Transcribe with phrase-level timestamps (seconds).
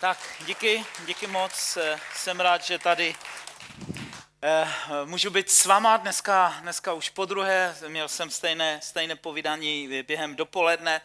[0.00, 1.78] Tak, díky, díky moc.
[2.14, 3.14] Jsem rád, že tady
[5.04, 7.76] můžu být s váma dneska, dneska už po druhé.
[7.88, 11.00] Měl jsem stejné, stejné povídání během dopoledne.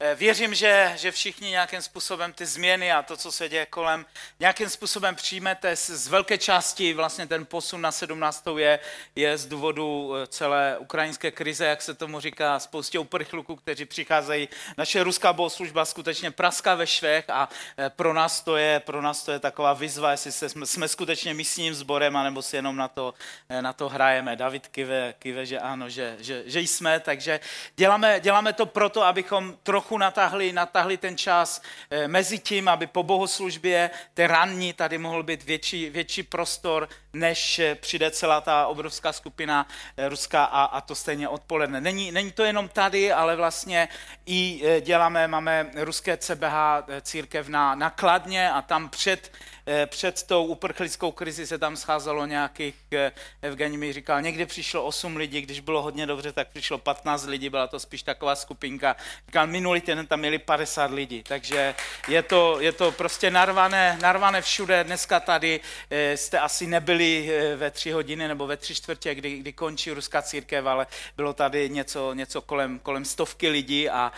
[0.00, 4.06] Eh, věřím, že, že všichni nějakým způsobem ty změny a to, co se děje kolem,
[4.40, 5.76] nějakým způsobem přijmete.
[5.76, 8.44] Z, velké části vlastně ten posun na 17.
[8.56, 8.78] je,
[9.16, 14.48] je z důvodu eh, celé ukrajinské krize, jak se tomu říká, spoustě uprchluků, kteří přicházejí.
[14.76, 17.48] Naše ruská bohoslužba skutečně praská ve švech a
[17.78, 20.88] eh, pro nás to je, pro nás to je taková výzva, jestli se, jsme, jsme
[20.88, 23.14] skutečně místním sborem, anebo si jenom na to,
[23.60, 24.36] na to hrajeme.
[24.36, 27.40] David kive, kive že ano, že, že, že jsme, takže
[27.76, 33.02] děláme, děláme to proto, abychom trochu natáhli, natáhli ten čas eh, mezi tím, aby po
[33.02, 39.12] bohoslužbě té ranní tady mohl být větší, větší prostor, než eh, přijde celá ta obrovská
[39.12, 39.66] skupina
[39.96, 41.80] eh, ruská a, a to stejně odpoledne.
[41.80, 43.88] Není, není to jenom tady, ale vlastně
[44.26, 46.54] i děláme, máme ruské CBH
[47.02, 52.26] církev na, na Kladně a tam před Eh, před tou uprchlickou krizi se tam scházelo
[52.26, 56.78] nějakých, eh, Evgeni mi říkal, někdy přišlo 8 lidí, když bylo hodně dobře, tak přišlo
[56.78, 58.96] 15 lidí, byla to spíš taková skupinka.
[59.26, 61.74] Říkal, minulý týden tam měli 50 lidí, takže
[62.08, 64.84] je to, je to prostě narvané, narvané všude.
[64.84, 69.52] Dneska tady eh, jste asi nebyli ve tři hodiny nebo ve tři čtvrtě, kdy, kdy
[69.52, 74.12] končí ruská církev, ale bylo tady něco, něco kolem, kolem stovky lidí a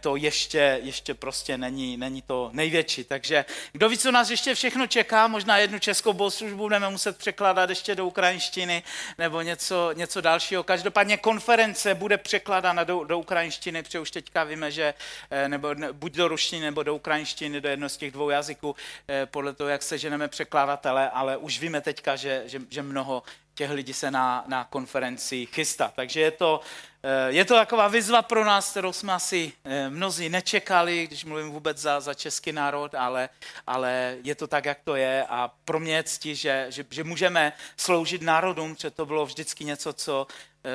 [0.00, 3.04] to ještě, ještě prostě není, není to největší.
[3.04, 7.70] Takže kdo ví, co nás ještě všechno čeká, možná jednu českou bohoslužbu budeme muset překládat
[7.70, 8.82] ještě do ukrajinštiny
[9.18, 10.62] nebo něco, něco dalšího.
[10.62, 14.94] Každopádně konference bude překládána do, do ukrajinštiny, protože už teďka víme, že
[15.30, 18.76] eh, nebo buď do ruštiny nebo do ukrajinštiny, do jednoho z těch dvou jazyků,
[19.08, 23.22] eh, podle toho, jak se ženeme překladatele, ale už víme teďka, že, že, že mnoho
[23.56, 25.92] těch lidí se na, na konferenci chystá.
[25.96, 26.60] Takže je to,
[27.02, 31.50] eh, je to taková výzva pro nás, kterou jsme asi eh, mnozí nečekali, když mluvím
[31.50, 33.28] vůbec za, za český národ, ale,
[33.66, 37.04] ale je to tak, jak to je a pro mě je cti, že, že, že
[37.04, 40.26] můžeme sloužit národům, protože to bylo vždycky něco, co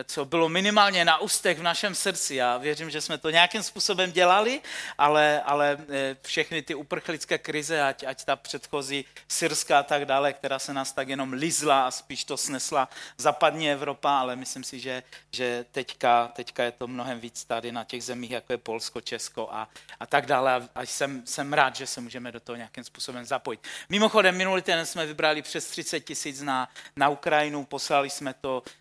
[0.04, 2.36] co bylo minimálně na ústech v našem srdci.
[2.36, 4.62] Já věřím, že jsme to nějakým způsobem dělali,
[4.98, 10.34] ale, ale eh, všechny ty uprchlické krize, ať, ať ta předchozí syrská a tak dále,
[10.34, 14.80] která se nás tak jenom lizla a spíš to snesla západní Evropa, ale myslím si,
[14.80, 19.02] že, že teďka, teďka je to mnohem víc tady na těch zemích, jako je Polsko,
[19.02, 20.56] Česko a, a tak dále.
[20.56, 23.60] A, a jsem, jsem rád, že se můžeme do toho nějakým způsobem zapojit.
[23.90, 28.81] Mimochodem, minulý týden jsme vybrali přes 30 tisíc na, na Ukrajinu, poslali jsme to Eh,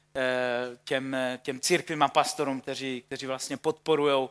[0.84, 4.28] těm, těm církvím a pastorům, kteří, kteří vlastně podporují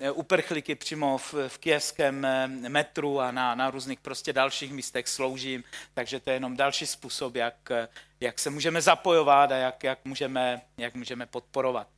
[0.00, 5.08] eh, uprchlíky přímo v, v kijevském eh, metru a na, na různých prostě dalších místech
[5.08, 7.72] sloužím, takže to je jenom další způsob, jak,
[8.20, 11.88] jak se můžeme zapojovat a jak, jak, můžeme, jak můžeme podporovat.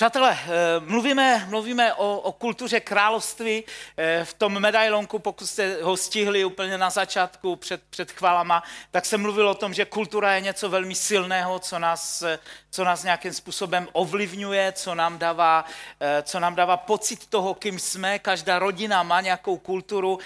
[0.00, 0.48] Přátelé, eh,
[0.80, 3.64] mluvíme, mluvíme o, o kultuře království
[3.96, 9.06] eh, v tom medailonku, pokud jste ho stihli úplně na začátku před, před chválama, tak
[9.06, 12.24] se mluvil o tom, že kultura je něco velmi silného, co nás,
[12.70, 15.64] co nás nějakým způsobem ovlivňuje, co nám, dává,
[16.00, 18.18] eh, co nám dává pocit toho, kým jsme.
[18.18, 20.18] Každá rodina má nějakou kulturu.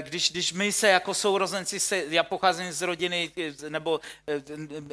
[0.00, 3.30] Když, když my se jako sourozenci, se, já pocházím z rodiny,
[3.68, 4.00] nebo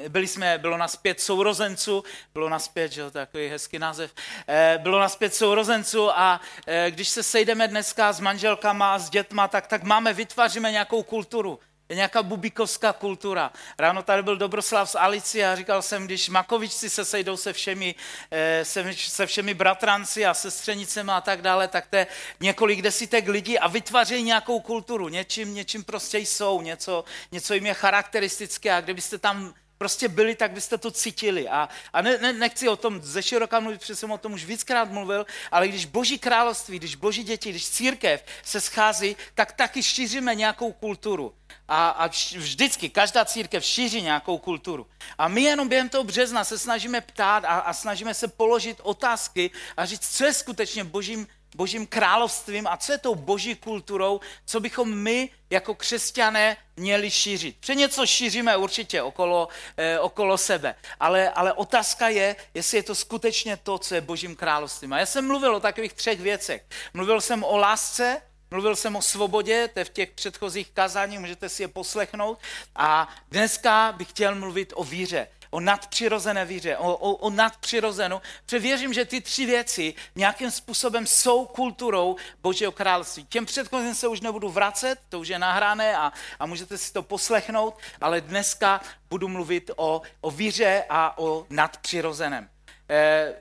[0.07, 4.11] byli jsme, bylo nás pět sourozenců, bylo nás pět, že jo, takový hezký název,
[4.47, 9.47] Eh, bylo nás pět sourozenců a eh, když se sejdeme dneska s manželkama, s dětma,
[9.47, 11.59] tak, tak máme, vytváříme nějakou kulturu.
[11.89, 13.51] Nějaká bubikovská kultura.
[13.79, 17.95] Ráno tady byl Dobroslav z Alici a říkal jsem, když Makovičci se sejdou se všemi,
[18.31, 22.07] eh, se, se všemi bratranci a sestřenicemi a tak dále, tak to je
[22.39, 25.09] několik desítek lidí a vytváří nějakou kulturu.
[25.09, 30.51] Něčím, něčím prostě jsou, něco, něco jim je charakteristické a kdybyste tam prostě byli, tak
[30.51, 31.49] byste to cítili.
[31.49, 34.45] A, a ne, ne, nechci o tom ze široka mluvit, protože jsem o tom už
[34.45, 39.83] víckrát mluvil, ale když boží království, když boží děti, když církev se schází, tak taky
[39.83, 41.33] šíříme nějakou kulturu.
[41.67, 44.87] A, a vždycky každá církev šíří nějakou kulturu.
[45.17, 49.51] A my jenom během toho března se snažíme ptát a, a snažíme se položit otázky
[49.77, 54.59] a říct, co je skutečně božím božím královstvím a co je tou boží kulturou, co
[54.59, 57.57] bychom my jako křesťané měli šířit.
[57.59, 59.47] Pře něco šíříme určitě okolo,
[59.77, 64.35] eh, okolo sebe, ale, ale otázka je, jestli je to skutečně to, co je božím
[64.35, 64.93] královstvím.
[64.93, 66.65] A já jsem mluvil o takových třech věcech.
[66.93, 68.21] Mluvil jsem o lásce,
[68.55, 72.39] Mluvil jsem o svobodě, to je v těch předchozích kazáních, můžete si je poslechnout.
[72.75, 78.21] A dneska bych chtěl mluvit o víře o nadpřirozené víře, o, o, o nadpřirozenu,
[78.59, 83.25] věřím, že ty tři věci nějakým způsobem jsou kulturou Božího království.
[83.25, 87.03] Těm předchozím se už nebudu vracet, to už je nahrané a, a můžete si to
[87.03, 92.49] poslechnout, ale dneska budu mluvit o, o víře a o nadpřirozeném.
[92.89, 93.33] Eh,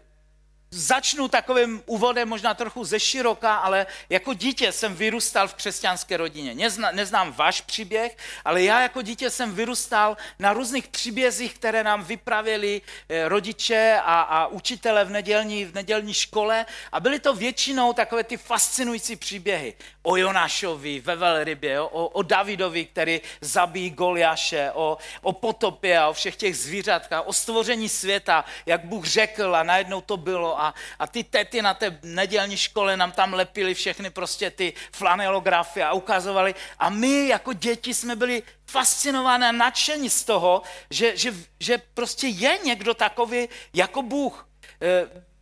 [0.75, 6.55] začnu takovým úvodem možná trochu ze široka, ale jako dítě jsem vyrůstal v křesťanské rodině.
[6.55, 12.05] Nezna, neznám váš příběh, ale já jako dítě jsem vyrůstal na různých příbězích, které nám
[12.05, 17.93] vypravili eh, rodiče a, a učitele v nedělní, v nedělní škole a byly to většinou
[17.93, 24.99] takové ty fascinující příběhy o Jonášovi ve velrybě, o, o Davidovi, který zabíjí Goliáše, o,
[25.23, 30.01] o potopě a o všech těch zvířatkách, o stvoření světa, jak Bůh řekl a najednou
[30.01, 34.51] to bylo a, a ty tety na té nedělní škole nám tam lepili všechny prostě
[34.51, 40.63] ty flanelografy a ukazovali a my jako děti jsme byli fascinované a nadšení z toho,
[40.91, 44.49] že, že, že prostě je někdo takový jako Bůh.
[44.83, 45.34] E,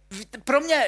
[0.44, 0.86] pro mě,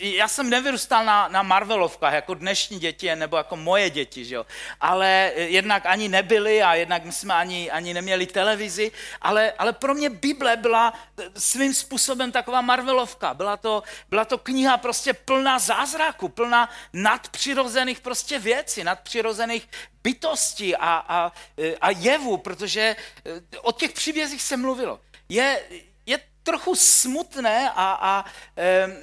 [0.00, 4.46] já jsem nevyrůstal na, na Marvelovkách, jako dnešní děti, nebo jako moje děti, že jo?
[4.80, 9.94] ale jednak ani nebyly a jednak my jsme ani, ani neměli televizi, ale, ale pro
[9.94, 10.92] mě Bible byla
[11.36, 13.34] svým způsobem taková Marvelovka.
[13.34, 19.68] Byla to, byla to kniha prostě plná zázraku, plná nadpřirozených prostě věcí, nadpřirozených
[20.02, 21.32] bytostí a, a,
[21.80, 22.96] a jevu, protože
[23.62, 25.00] o těch příbězích se mluvilo.
[25.28, 25.62] Je,
[26.46, 28.24] trochu smutné a, a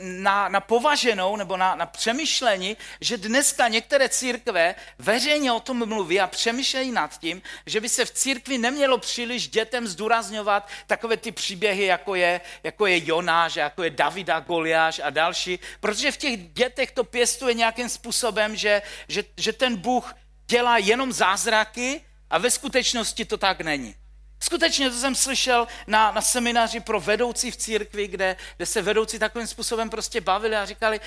[0.02, 6.20] na, na považenou nebo na, na přemýšlení, že dneska některé církve veřejně o tom mluví
[6.20, 11.32] a přemýšlejí nad tím, že by se v církvi nemělo příliš dětem zdůrazňovat takové ty
[11.32, 16.54] příběhy, jako je, jako je Jonáš, jako je Davida Goliáš a další, protože v těch
[16.54, 20.16] dětech to pěstuje nějakým způsobem, že, že, že ten Bůh
[20.48, 24.03] dělá jenom zázraky a ve skutečnosti to tak není.
[24.44, 29.20] Skutečně to jsem slyšel na, na semináři pro vedoucí v církvi, kde, kde se vedoucí
[29.20, 31.00] takovým způsobem prostě bavili a říkali,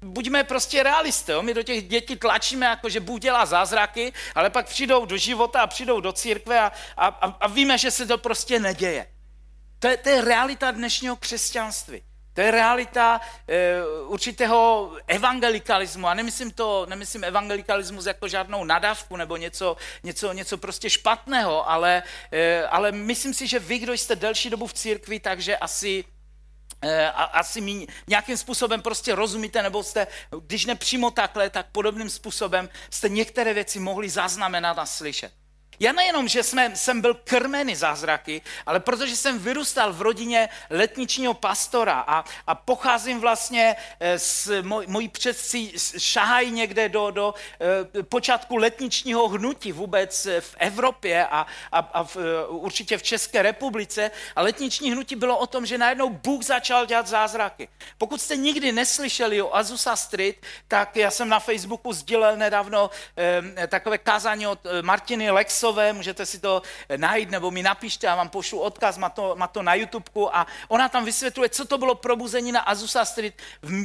[0.00, 4.68] buďme prostě realisté, my do těch dětí tlačíme, jako že Bůh dělá zázraky, ale pak
[4.68, 7.06] přijdou do života a přijdou do církve a, a,
[7.40, 9.06] a víme, že se to prostě neděje.
[9.78, 12.02] To je, to je realita dnešního křesťanství.
[12.34, 16.06] To je realita e, určitého evangelikalismu.
[16.06, 22.02] A nemyslím to, nemyslím evangelikalismus jako žádnou nadávku nebo něco, něco, něco prostě špatného, ale,
[22.32, 26.04] e, ale myslím si, že vy, kdo jste delší dobu v církvi, takže asi
[26.82, 30.06] e, a, asi mi nějakým způsobem prostě rozumíte, nebo jste,
[30.46, 35.41] když nepřímo takhle, tak podobným způsobem jste některé věci mohli zaznamenat a slyšet.
[35.82, 41.34] Já nejenom, že jsme, jsem byl krmeny zázraky, ale protože jsem vyrůstal v rodině letničního
[41.34, 47.34] pastora a, a pocházím vlastně eh, moj, mojí předci šahají někde do, do
[47.98, 53.42] e, počátku letničního hnutí vůbec v Evropě a, a, a v, eh, určitě v České
[53.42, 54.10] republice.
[54.36, 57.68] A letniční hnutí bylo o tom, že najednou Bůh začal dělat zázraky.
[57.98, 60.36] Pokud jste nikdy neslyšeli o Azusa Street,
[60.68, 62.90] tak já jsem na Facebooku sdílel nedávno
[63.68, 66.62] takové kázání od Martiny Lexové, Hrnčířové, můžete si to
[66.96, 70.36] najít, nebo mi napište, já vám pošlu odkaz, má to, má to na YouTubeku.
[70.36, 73.34] A ona tam vysvětluje, co to bylo probuzení na Azusa Street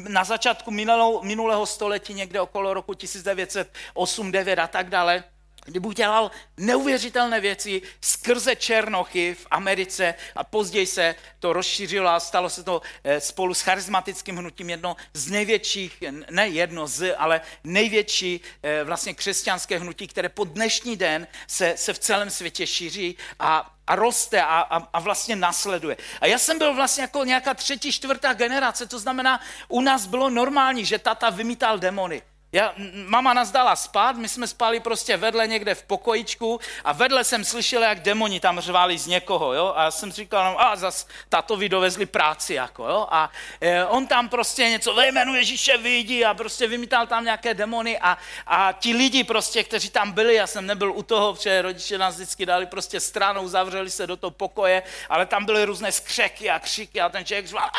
[0.08, 5.24] na začátku minulého, minulého století, někde okolo roku 1908-9 a tak dále
[5.68, 12.20] kdy Bůh dělal neuvěřitelné věci skrze Černochy v Americe a později se to rozšířilo a
[12.20, 17.42] stalo se to eh, spolu s charismatickým hnutím jedno z největších, ne jedno z, ale
[17.64, 23.18] největší eh, vlastně křesťanské hnutí, které po dnešní den se, se v celém světě šíří
[23.40, 25.98] a a roste a, a, a vlastně nasleduje.
[26.22, 30.30] A já jsem byl vlastně jako nějaká třetí, čtvrtá generace, to znamená, u nás bylo
[30.30, 32.22] normální, že tata vymítal demony.
[32.52, 37.24] Já, mama nás dala spát, my jsme spali prostě vedle někde v pokojičku a vedle
[37.24, 39.74] jsem slyšel, jak demoni tam řvali z někoho, jo?
[39.76, 43.08] A já jsem říkal, no, a zas tatovi dovezli práci, jako, jo?
[43.12, 43.30] A
[43.62, 48.00] e, on tam prostě něco ve jménu Ježíše vidí a prostě vymítal tam nějaké demony
[48.00, 51.98] a, a ti lidi prostě, kteří tam byli, já jsem nebyl u toho, protože rodiče
[51.98, 56.50] nás vždycky dali prostě stranou, zavřeli se do toho pokoje, ale tam byly různé skřeky
[56.50, 57.70] a křiky a ten člověk zval,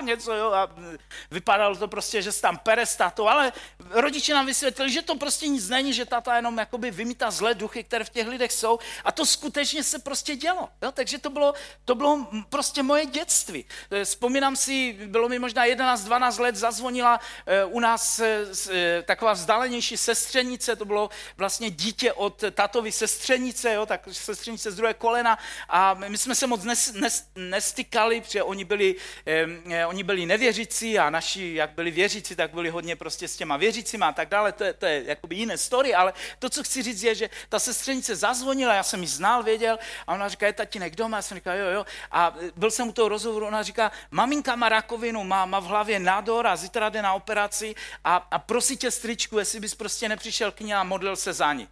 [0.00, 0.52] něco, jo?
[0.52, 0.68] A
[1.30, 3.52] vypadalo to prostě, že se tam perestato, ale
[4.00, 7.84] rodiče nám vysvětlili, že to prostě nic není, že táta jenom jakoby vymítá zlé duchy,
[7.84, 10.68] které v těch lidech jsou a to skutečně se prostě dělo.
[10.82, 10.92] Jo?
[10.92, 11.54] Takže to bylo,
[11.84, 13.64] to bylo prostě moje dětství.
[13.90, 19.96] Eh, vzpomínám si, bylo mi možná 11-12 let, zazvonila eh, u nás eh, taková vzdálenější
[19.96, 23.86] sestřenice, to bylo vlastně dítě od tatovy sestřenice, jo?
[23.86, 25.38] tak sestřenice z druhé kolena
[25.68, 28.94] a my jsme se moc nes, nes, nestykali, protože oni byli,
[29.86, 33.89] oni byli nevěřící a naši, jak byli věřící, tak byli hodně prostě s těma věřící
[33.90, 36.82] věřícíma a tak dále, to je, to je jakoby jiné story, ale to, co chci
[36.82, 40.52] říct, je, že ta sestřenice zazvonila, já jsem ji znal, věděl, a ona říká, je
[40.52, 43.92] tatínek doma, já jsem říkal, jo, jo, a byl jsem u toho rozhovoru, ona říká,
[44.10, 48.38] maminka má rakovinu, má, má v hlavě nádor a zítra jde na operaci a, a
[48.38, 51.68] prosí tě stričku, jestli bys prostě nepřišel k ní a modlil se za ní.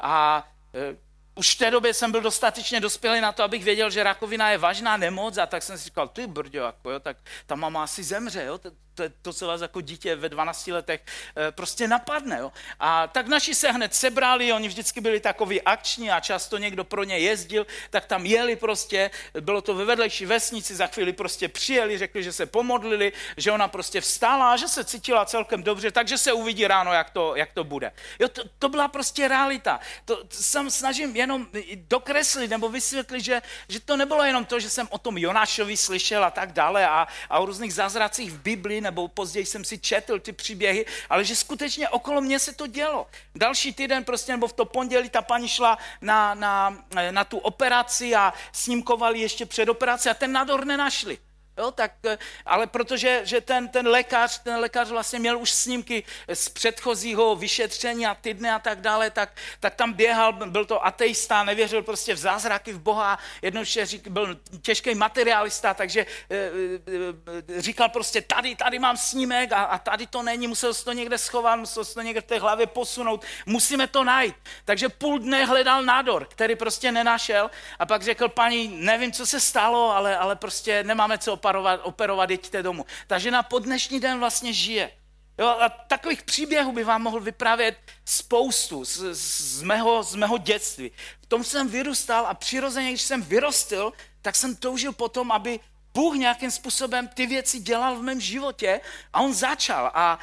[0.00, 0.96] A e,
[1.34, 4.58] už v té době jsem byl dostatečně dospělý na to, abych věděl, že rakovina je
[4.58, 8.02] vážná nemoc a tak jsem si říkal, ty brďo, jako, jo, tak ta mama asi
[8.02, 8.58] zemře, jo,
[8.94, 11.00] to, to co vás jako dítě ve 12 letech
[11.36, 12.38] e, prostě napadne.
[12.38, 12.52] Jo.
[12.80, 17.04] A tak naši se hned sebrali, oni vždycky byli takový akční a často někdo pro
[17.04, 21.98] ně jezdil, tak tam jeli prostě, bylo to ve vedlejší vesnici, za chvíli prostě přijeli,
[21.98, 26.32] řekli, že se pomodlili, že ona prostě vstala, že se cítila celkem dobře, takže se
[26.32, 27.92] uvidí ráno, jak to, jak to bude.
[28.18, 29.80] Jo, to, to byla prostě realita.
[30.04, 34.70] To, to jsem snažím jenom dokreslit nebo vysvětlit, že, že to nebylo jenom to, že
[34.70, 38.79] jsem o tom Jonášovi slyšel a tak dále a, a o různých zázracích v Biblii,
[38.80, 43.06] nebo později jsem si četl ty příběhy, ale že skutečně okolo mě se to dělo.
[43.34, 48.14] Další týden prostě, nebo v to pondělí ta paní šla na, na, na tu operaci
[48.14, 51.18] a snímkovali ještě před operací a ten nádor nenašli.
[51.60, 56.04] Jo, tak, eh, ale protože že ten, ten, lékař, ten lékař vlastně měl už snímky
[56.32, 61.44] z předchozího vyšetření a týdne a tak dále, tak, tak tam běhal, byl to ateista,
[61.44, 68.22] nevěřil prostě v zázraky, v Boha, jednoduše byl těžký materialista, takže e, e, říkal prostě
[68.22, 71.84] tady, tady mám snímek a, a tady to není, musel se to někde schovat, musel
[71.84, 74.34] se to někde v té hlavě posunout, musíme to najít.
[74.64, 79.40] Takže půl dne hledal nádor, který prostě nenašel a pak řekl, paní, nevím, co se
[79.40, 82.86] stalo, ale, ale prostě nemáme co operovat, operovat, jeďte domů.
[83.06, 84.90] Ta žena po dnešní den vlastně žije.
[85.38, 90.92] Jo, a takových příběhů by vám mohl vyprávět spoustu z, z, mého, z mého dětství.
[91.22, 93.92] V tom jsem vyrůstal a přirozeně, když jsem vyrostl,
[94.22, 95.60] tak jsem toužil potom, aby
[95.94, 98.80] Bůh nějakým způsobem ty věci dělal v mém životě
[99.12, 99.90] a on začal.
[99.94, 100.18] A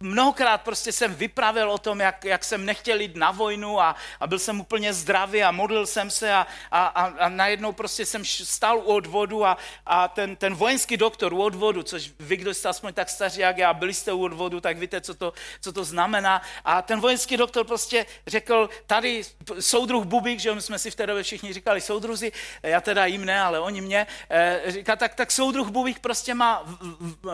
[0.00, 4.26] Mnohokrát prostě jsem vypravil o tom, jak, jak jsem nechtěl jít na vojnu a, a
[4.26, 8.24] byl jsem úplně zdravý a modlil jsem se a, a, a, a najednou prostě jsem
[8.24, 12.68] stál u odvodu a, a ten, ten vojenský doktor u odvodu, což vy, kdo jste
[12.68, 15.84] aspoň tak staří jak já, byli jste u odvodu, tak víte, co to, co to
[15.84, 16.42] znamená.
[16.64, 19.22] A ten vojenský doktor prostě řekl, tady
[19.60, 23.24] soudruh Bubík, že my jsme si v té době všichni říkali soudruzi, já teda jim
[23.24, 26.78] ne, ale oni mě, eh, říká, tak, tak soudruh Bubík prostě má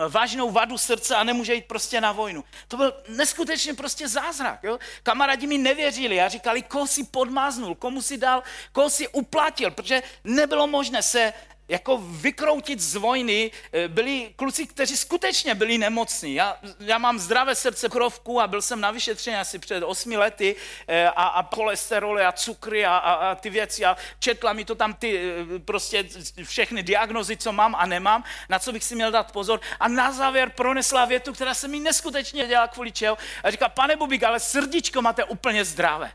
[0.09, 2.43] vážnou vadu srdce a nemůže jít prostě na vojnu.
[2.67, 4.63] To byl neskutečně prostě zázrak.
[4.63, 4.79] Jo?
[5.03, 10.03] Kamarádi mi nevěřili a říkali, koho si podmáznul, komu si dal, koho si uplatil, protože
[10.23, 11.33] nebylo možné se
[11.67, 16.33] jako vykroutit z vojny, eh, byli kluci, kteří skutečně byli nemocní.
[16.33, 20.55] Já, já mám zdravé srdce krovku a byl jsem na vyšetření asi před osmi lety
[20.87, 24.75] eh, a, a cholesterol a cukry a, a, a ty věci a četla mi to
[24.75, 26.05] tam ty eh, prostě
[26.43, 29.61] všechny diagnozy, co mám a nemám, na co bych si měl dát pozor.
[29.79, 33.17] A na závěr pronesla větu, která se mi neskutečně dělala kvůli čeho.
[33.43, 36.11] A říká, pane Bubík, ale srdíčko máte úplně zdravé.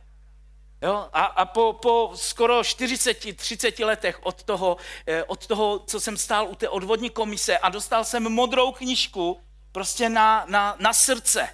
[0.82, 1.08] Jo?
[1.12, 6.48] A, a po, po skoro 40-30 letech od toho, eh, od toho, co jsem stál
[6.48, 9.40] u té odvodní komise a dostal jsem modrou knižku
[9.72, 11.48] prostě na, na, na srdce,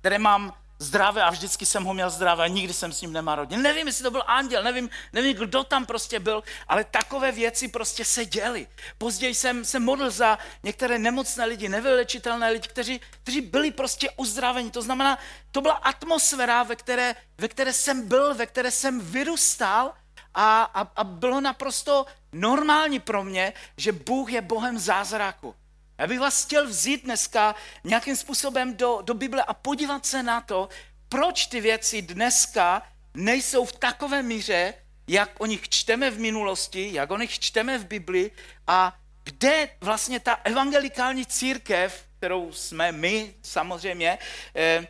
[0.00, 3.58] které mám zdravé a vždycky jsem ho měl zdravé, nikdy jsem s ním nemarodil.
[3.58, 8.04] Nevím, jestli to byl anděl, nevím, nevím, kdo tam prostě byl, ale takové věci prostě
[8.04, 8.66] se děly.
[8.98, 14.70] Později jsem se modlil za některé nemocné lidi, nevylečitelné lidi, kteří, kteří byli prostě uzdraveni.
[14.70, 15.18] To znamená,
[15.50, 19.92] to byla atmosféra, ve které, ve které jsem byl, ve které jsem vyrůstal
[20.34, 25.54] a, a, a bylo naprosto normální pro mě, že Bůh je Bohem zázraku.
[25.98, 30.40] Já bych vás chtěl vzít dneska nějakým způsobem do, do Bible a podívat se na
[30.40, 30.68] to,
[31.08, 32.82] proč ty věci dneska
[33.14, 34.74] nejsou v takové míře,
[35.08, 38.30] jak o nich čteme v minulosti, jak o nich čteme v Bibli
[38.66, 44.18] a kde vlastně ta evangelikální církev, kterou jsme my samozřejmě,
[44.54, 44.86] eh,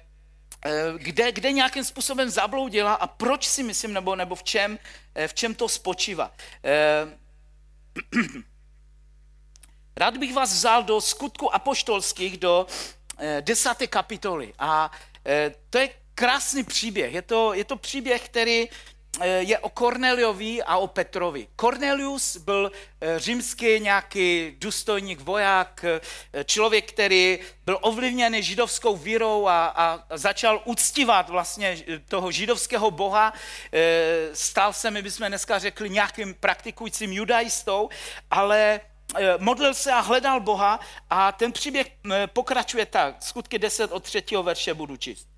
[0.67, 4.79] eh, kde, kde nějakým způsobem zabloudila a proč si myslím, nebo, nebo v, čem,
[5.15, 6.33] eh, v čem to spočívá.
[9.99, 12.67] Rád bych vás vzal do skutku apoštolských, do
[13.19, 14.53] eh, desáté kapitoly.
[14.59, 14.91] A
[15.27, 17.15] eh, to je krásný příběh.
[17.15, 21.49] Je to, je to příběh, který eh, je o Korneliovi a o Petrovi.
[21.61, 22.73] Cornelius byl
[23.17, 25.85] římský nějaký důstojník, voják,
[26.45, 33.33] člověk, který byl ovlivněný židovskou vírou a, a začal uctívat vlastně toho židovského boha.
[34.33, 37.89] Stal se, my bychom dneska řekli, nějakým praktikujícím judaistou,
[38.31, 38.81] ale
[39.39, 43.23] modlil se a hledal Boha a ten příběh eh, pokračuje tak.
[43.23, 45.29] Skutky 10 od třetího verše budu číst.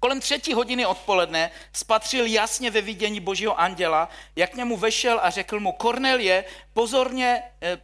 [0.00, 5.30] Kolem třetí hodiny odpoledne spatřil jasně ve vidění božího anděla, jak k němu vešel a
[5.30, 7.78] řekl mu, Kornelie, pozorně, eh,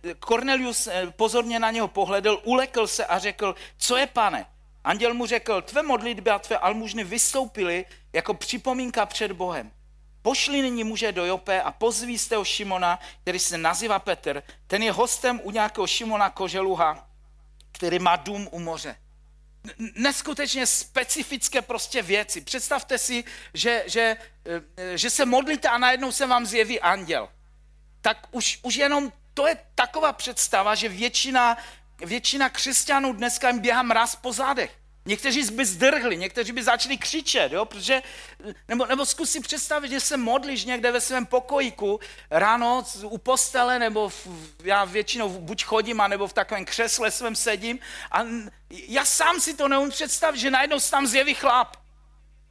[1.17, 4.47] pozorně na něho pohledl, ulekl se a řekl, co je pane?
[4.85, 9.71] Anděl mu řekl, tvé modlitby a tvé almužny vystoupily jako připomínka před Bohem.
[10.25, 14.43] Pošli nyní muže do Jope a pozví z toho Šimona, který se nazývá Petr.
[14.67, 17.09] Ten je hostem u nějakého Šimona Koželuha,
[17.73, 18.97] který má dům u moře.
[19.95, 22.41] neskutečně specifické prostě věci.
[22.41, 24.17] Představte si, že, že,
[24.77, 27.29] eh, že se modlíte a najednou se vám zjeví anděl.
[28.01, 31.57] Tak už, už jenom to je taková představa, že většina,
[31.99, 34.84] většina křesťanů dneska jim běhá mraz po zádech.
[35.07, 37.65] Někteří by zdrhli, někteří by začali křičet, jo?
[37.65, 38.03] Protože,
[38.69, 43.79] nebo, nebo zkus si představit, že se modlíš někde ve svém pokojíku ráno u postele,
[43.79, 44.29] nebo v,
[44.63, 47.79] já většinou buď chodím, nebo v takovém křesle svém sedím
[48.11, 48.25] a
[48.71, 51.77] já sám si to neumím představit, že najednou se tam zjeví chlap.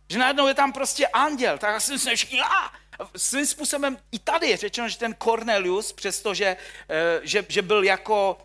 [0.10, 1.58] Že najednou je tam prostě anděl.
[1.58, 2.74] Tak já si myslím, všichni, a
[3.18, 6.58] svým způsobem i tady je řečeno, že ten Cornelius, přestože
[6.90, 8.38] eh, že, že byl jako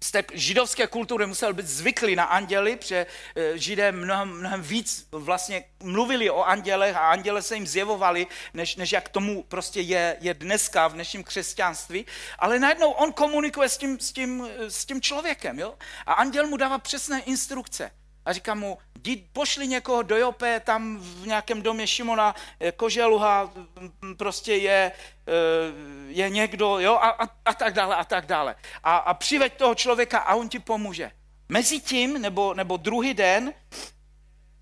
[0.00, 5.08] z té židovské kultury musel být zvyklý na anděly, protože eh, židé mnohem, mnohem víc
[5.10, 10.16] vlastně mluvili o andělech a anděle se jim zjevovali, než, než jak tomu prostě je,
[10.20, 12.06] je dneska v dnešním křesťanství.
[12.38, 15.58] Ale najednou on komunikuje s tím, s tím, s tím člověkem.
[15.58, 15.74] Jo?
[16.06, 17.90] A anděl mu dává přesné instrukce
[18.28, 23.50] a říká mu, jdi, pošli někoho do Jope, tam v nějakém domě Šimona eh, Koželuha
[24.16, 24.92] prostě je,
[25.26, 25.32] eh,
[26.08, 28.56] je někdo, jo, a, a, a tak dále, a tak dále.
[28.84, 31.10] A, a přiveď toho člověka a on ti pomůže.
[31.48, 33.54] Mezi tím, nebo, nebo druhý den,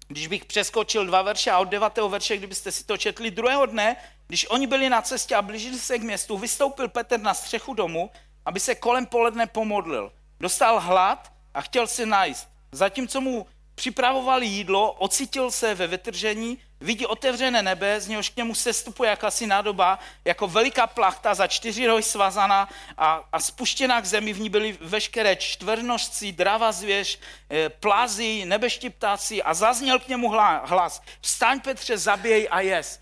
[0.09, 3.97] když bych přeskočil dva verše a od devátého verše, kdybyste si to četli, druhého dne,
[4.27, 8.11] když oni byli na cestě a blížili se k městu, vystoupil Petr na střechu domu,
[8.45, 10.13] aby se kolem poledne pomodlil.
[10.41, 12.49] Dostal hlad a chtěl si najíst.
[12.73, 18.55] Zatímco mu připravovali jídlo, ocítil se ve vytržení, vidí otevřené nebe, z něhož k němu
[18.55, 22.69] sestupuje jakási nádoba, jako veliká plachta za čtyři rohy svazaná
[22.99, 27.19] a, a spuštěná k zemi, v ní byly veškeré čtvernožci, drava zvěř,
[27.51, 30.31] e, plazy, nebeští ptáci a zazněl k němu
[30.65, 33.01] hlas, vstaň Petře, zabijej a jes.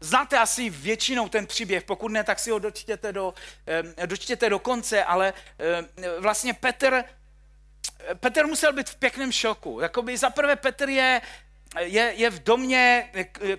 [0.00, 3.34] Znáte asi většinou ten příběh, pokud ne, tak si ho dočtěte do,
[3.96, 7.04] e, dočtěte do konce, ale e, vlastně Petr
[8.20, 9.80] Petr musel být v pěkném šoku.
[9.80, 11.20] Jakoby zaprvé Petr je
[11.78, 13.10] je, je v domě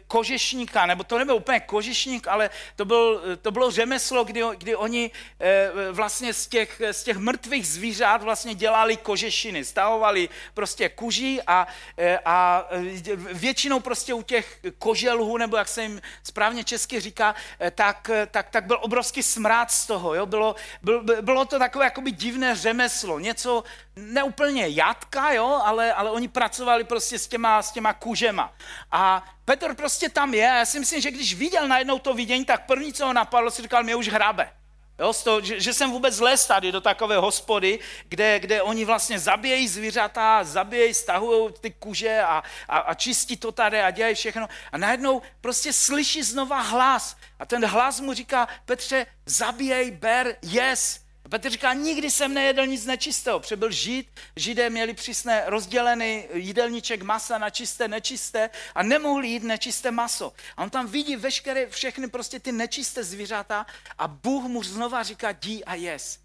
[0.07, 5.11] kožešníka, nebo to nebyl úplně kožešník, ale to, byl, to bylo řemeslo, kdy, kdy oni
[5.39, 11.67] eh, vlastně z těch, z těch mrtvých zvířat vlastně dělali kožešiny, stahovali prostě kuží a,
[11.97, 17.35] eh, a eh, většinou prostě u těch koželhů, nebo jak se jim správně česky říká,
[17.75, 20.15] tak, tak, tak byl obrovský smrát z toho.
[20.15, 20.25] Jo?
[20.25, 23.63] Bylo, bylo, bylo to takové jakoby divné řemeslo, něco
[23.95, 25.61] neúplně jadka, jo?
[25.63, 28.53] Ale, ale oni pracovali prostě s těma, s těma kůžema.
[28.91, 32.45] A Petr prostě tam je a já si myslím, že když viděl najednou to vidění,
[32.45, 34.51] tak první, co ho napadlo, si říkal, mě už hrabe.
[34.99, 39.19] Jo, toho, že, že jsem vůbec les tady do takové hospody, kde, kde oni vlastně
[39.19, 44.47] zabíjejí zvířata, zabíjejí, stahují ty kuže a, a, a čistí to tady a dělají všechno.
[44.71, 47.17] A najednou prostě slyší znova hlas.
[47.39, 50.99] A ten hlas mu říká, Petře, zabíjej, ber, yes.
[51.31, 53.39] Petr říká, nikdy jsem nejedl nic nečistého.
[53.39, 59.91] Přebyl žít, židé měli přísné rozdělený jídelníček masa na čisté, nečisté a nemohli jít nečisté
[59.91, 60.33] maso.
[60.57, 63.65] A on tam vidí veškeré, všechny prostě ty nečisté zvířata
[63.97, 66.19] a Bůh mu znova říká, jdi a jes.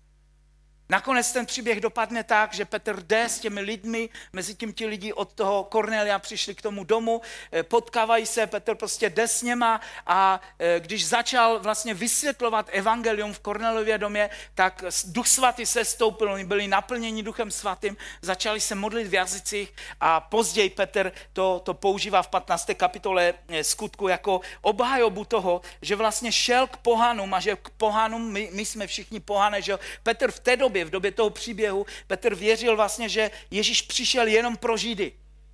[0.88, 5.12] Nakonec ten příběh dopadne tak, že Petr jde s těmi lidmi, mezi tím ti lidi
[5.12, 7.20] od toho Kornelia přišli k tomu domu,
[7.52, 13.32] eh, potkávají se, Petr prostě jde s něma a eh, když začal vlastně vysvětlovat evangelium
[13.32, 18.74] v Kornelově domě, tak duch svatý se stoupil, oni byli naplněni duchem svatým, začali se
[18.74, 22.70] modlit v jazycích a později Petr to, to používá v 15.
[22.76, 28.32] kapitole eh, skutku jako obhajobu toho, že vlastně šel k pohanům a že k pohanům,
[28.32, 31.86] my, my jsme všichni pohané, že Petr v té době době, v době toho příběhu,
[32.06, 35.12] Petr věřil vlastně, že Ježíš přišel jenom pro Židy.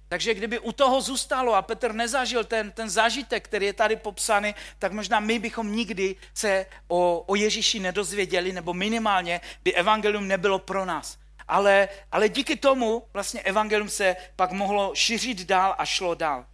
[0.09, 4.55] Takže kdyby u toho zůstalo a Petr nezažil ten, ten zážitek, který je tady popsaný,
[4.79, 10.59] tak možná my bychom nikdy se o, o Ježíši nedozvěděli, nebo minimálně by evangelium nebylo
[10.59, 11.19] pro nás.
[11.49, 16.47] Ale, ale díky tomu vlastně evangelium se pak mohlo šířit dál a šlo dál.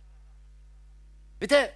[1.41, 1.71] Víte,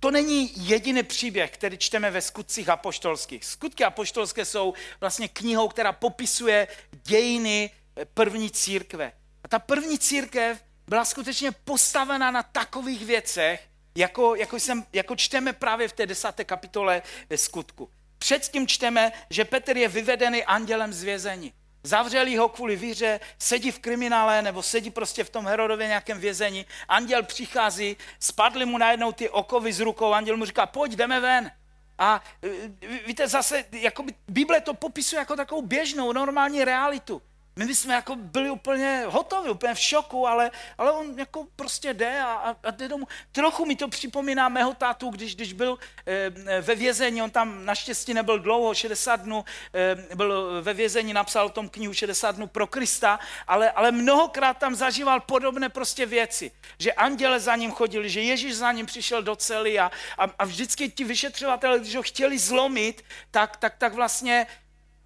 [0.00, 3.44] to není jediný příběh, který čteme ve skutcích apoštolských.
[3.44, 6.68] Skutky apoštolské jsou vlastně knihou, která popisuje
[7.04, 9.12] dějiny eh, první církve.
[9.44, 15.52] A ta první církev byla skutečně postavena na takových věcech, jako, jako, jsem, jako čteme
[15.52, 17.02] právě v té desáté kapitole
[17.36, 17.90] skutku.
[18.18, 21.52] Předtím čteme, že Petr je vyvedený andělem z vězení.
[21.82, 26.66] Zavřeli ho kvůli víře, sedí v kriminále nebo sedí prostě v tom Herodově nějakém vězení.
[26.88, 31.50] Anděl přichází, spadly mu najednou ty okovy z rukou, anděl mu říká, pojď, jdeme ven.
[31.98, 37.22] A e, víte, zase, jako by, Bible to popisuje jako takovou běžnou, normální realitu.
[37.58, 42.20] My bychom jako byli úplně hotovi, úplně v šoku, ale, ale on jako prostě jde
[42.20, 43.06] a, a, a jde domů.
[43.32, 48.14] Trochu mi to připomíná mého tátu, když, když byl e, ve vězení, on tam naštěstí
[48.14, 49.44] nebyl dlouho, 60 dnů,
[49.74, 54.58] e, byl ve vězení, napsal o tom knihu 60 dnů pro Krista, ale, ale mnohokrát
[54.58, 59.22] tam zažíval podobné prostě věci, že anděle za ním chodili, že Ježíš za ním přišel
[59.22, 63.94] do cely a, a, a vždycky ti vyšetřovatelé, když ho chtěli zlomit, tak, tak, tak
[63.94, 64.46] vlastně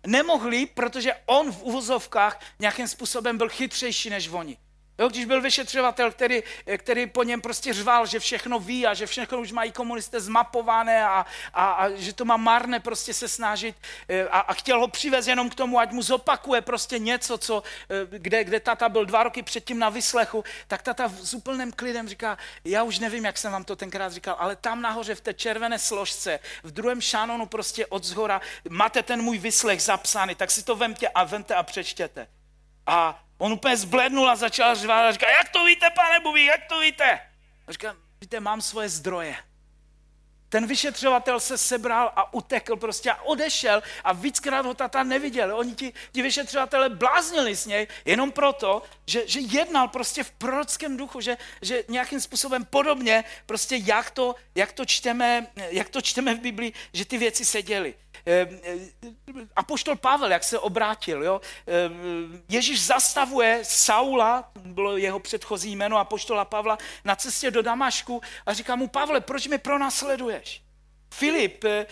[0.07, 4.57] nemohli, protože on v uvozovkách nějakým způsobem byl chytřejší než oni.
[4.99, 6.43] Jo, když byl vyšetřovatel, který,
[6.77, 11.05] který po něm prostě řval, že všechno ví a že všechno už mají komunisté zmapované
[11.05, 13.77] a, a, a že to má marné prostě se snažit
[14.09, 17.63] eh, a, a chtěl ho přivez jenom k tomu, ať mu zopakuje prostě něco, co,
[17.91, 22.09] eh, kde, kde tata byl dva roky předtím na vyslechu, tak tata s úplným klidem
[22.09, 25.35] říká, já už nevím, jak jsem vám to tenkrát říkal, ale tam nahoře v té
[25.35, 30.63] červené složce, v druhém šanonu prostě od zhora, máte ten můj vyslech zapsaný, tak si
[30.63, 32.27] to vemte a vemte a přečtěte.
[32.87, 36.65] A On úplně zblednul a začal řvát a říká, jak to víte, pane Bubí, jak
[36.69, 37.21] to víte?
[37.67, 39.37] A říká, víte, mám svoje zdroje.
[40.49, 45.57] Ten vyšetřovatel se sebral a utekl prostě a odešel a víckrát ho tata neviděl.
[45.59, 50.97] Oni ti, ti vyšetřovatele bláznili s něj jenom proto, že, že jednal prostě v prorockém
[50.97, 56.35] duchu, že, že nějakým způsobem podobně, prostě jak to, jak to, čteme, jak to čteme
[56.35, 57.95] v Biblii, že ty věci se děly.
[58.27, 61.41] Ehm, ehm, apoštol Pavel, jak se obrátil, jo?
[61.67, 68.53] Ehm, Ježíš zastavuje Saula, bylo jeho předchozí jméno apoštola Pavla, na cestě do Damašku a
[68.53, 70.63] říká mu, Pavle, proč mě pronásleduješ?
[71.15, 71.87] Filip eh,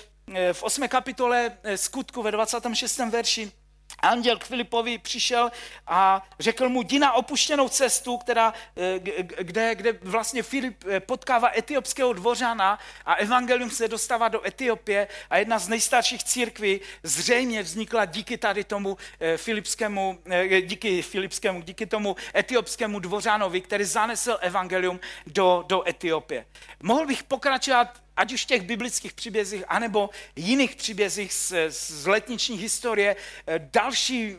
[0.53, 0.88] v 8.
[0.88, 2.99] kapitole eh, skutku ve 26.
[2.99, 3.53] verši
[4.02, 5.50] Anděl k Filipovi přišel
[5.86, 11.50] a řekl mu, jdi na opuštěnou cestu, která, eh, kde, kde vlastně Filip eh, potkává
[11.58, 18.04] etiopského dvořana a evangelium se dostává do Etiopie a jedna z nejstarších církví zřejmě vznikla
[18.04, 20.18] díky tady tomu eh, filipskému,
[20.60, 26.46] díky filipskému, díky tomu etiopskému dvořanovi, který zanesl evangelium do, do Etiopie.
[26.82, 32.56] Mohl bych pokračovat ať už v těch biblických příbězích, anebo jiných příbězích z, z letniční
[32.56, 34.37] historie, eh, další,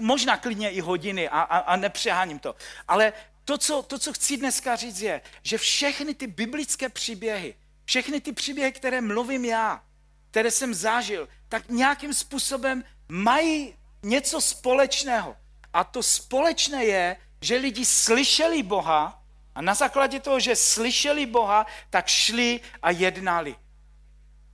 [0.00, 2.54] možná klidně i hodiny a, a, a nepřeháním to.
[2.88, 3.12] Ale
[3.44, 8.32] to co, to, co chci dneska říct, je, že všechny ty biblické příběhy, všechny ty
[8.32, 9.82] příběhy, které mluvím já,
[10.30, 15.36] které jsem zažil, tak nějakým způsobem mají něco společného.
[15.72, 19.19] A to společné je, že lidi slyšeli Boha,
[19.54, 23.56] a na základě toho, že slyšeli Boha, tak šli a jednali.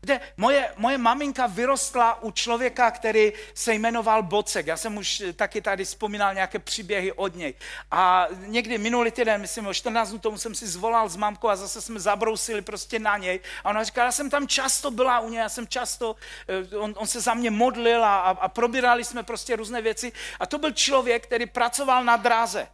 [0.06, 4.66] Kde moje, moje maminka vyrostla u člověka, který se jmenoval Bocek.
[4.66, 7.54] Já jsem už taky tady vzpomínal nějaké příběhy od něj.
[7.90, 11.56] A někdy minulý týden, myslím o 14 dnů tomu jsem si zvolal s mamkou a
[11.56, 13.40] zase jsme zabrousili prostě na něj.
[13.64, 16.16] A ona říkala, já jsem tam často byla u něj, já jsem často,
[16.48, 20.12] eh, on, on se za mě modlil a, a, a probírali jsme prostě různé věci.
[20.40, 22.68] A to byl člověk, který pracoval na dráze.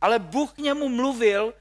[0.00, 1.54] Ale Bůh k němu mluvil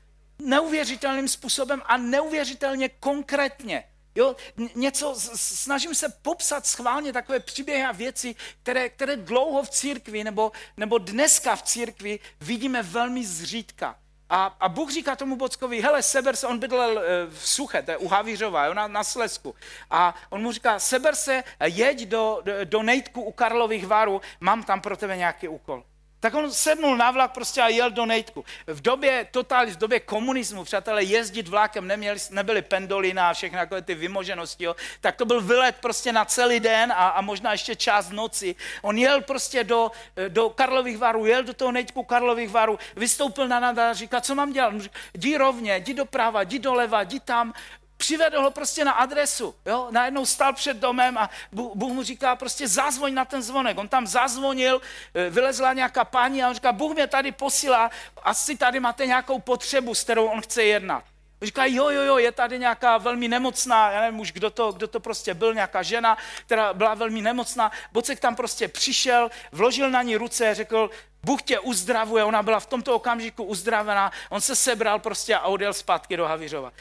[0.45, 3.83] neuvěřitelným způsobem a neuvěřitelně konkrétně.
[4.15, 4.35] Jo,
[4.75, 10.51] něco, snažím se popsat schválně takové příběhy a věci, které, které dlouho v církvi nebo,
[10.77, 13.95] nebo dneska v církvi vidíme velmi zřídka.
[14.29, 17.91] A, a Bůh říká tomu Bockovi, hele, seber se, on bydlel eh, v Suche, to
[17.91, 19.55] je u Havířova, jo, na, na Slesku.
[19.89, 24.63] A on mu říká, seber se, jeď do, do, do Nejtku u Karlových varů, mám
[24.63, 25.83] tam pro tebe nějaký úkol.
[26.21, 28.45] Tak on sednul na vlak prostě a jel do Nejtku.
[28.67, 33.81] V době total, v době komunismu, přátelé, jezdit vlakem neměli, nebyly pendolina a všechny takové
[33.81, 34.75] ty vymoženosti, jo.
[35.01, 38.55] tak to byl vylet prostě na celý den a, a možná ještě část noci.
[38.81, 39.91] On jel prostě do,
[40.27, 44.35] do Karlových varů, jel do toho Nejtku Karlových varů, vystoupil na nada a říká, co
[44.35, 44.73] mám dělat?
[45.13, 47.53] Jdi rovně, jdi doprava, jdi doleva, jdi tam,
[48.01, 52.67] přivedl ho prostě na adresu, jo, najednou stal před domem a Bůh mu říká prostě
[52.67, 53.77] zazvoň na ten zvonek.
[53.77, 54.81] On tam zazvonil,
[55.13, 57.91] eh, vylezla nějaká paní a on říká, Bůh mě tady posílá,
[58.23, 61.03] asi tady máte nějakou potřebu, s kterou on chce jednat.
[61.41, 64.71] On říká, jo, jo, jo, je tady nějaká velmi nemocná, já nevím už, kdo to,
[64.71, 67.71] kdo to prostě byl, nějaká žena, která byla velmi nemocná.
[67.93, 70.89] Bocek tam prostě přišel, vložil na ní ruce, řekl,
[71.23, 75.73] Bůh tě uzdravuje, ona byla v tomto okamžiku uzdravená, on se sebral prostě a odjel
[75.73, 76.73] zpátky do Havířova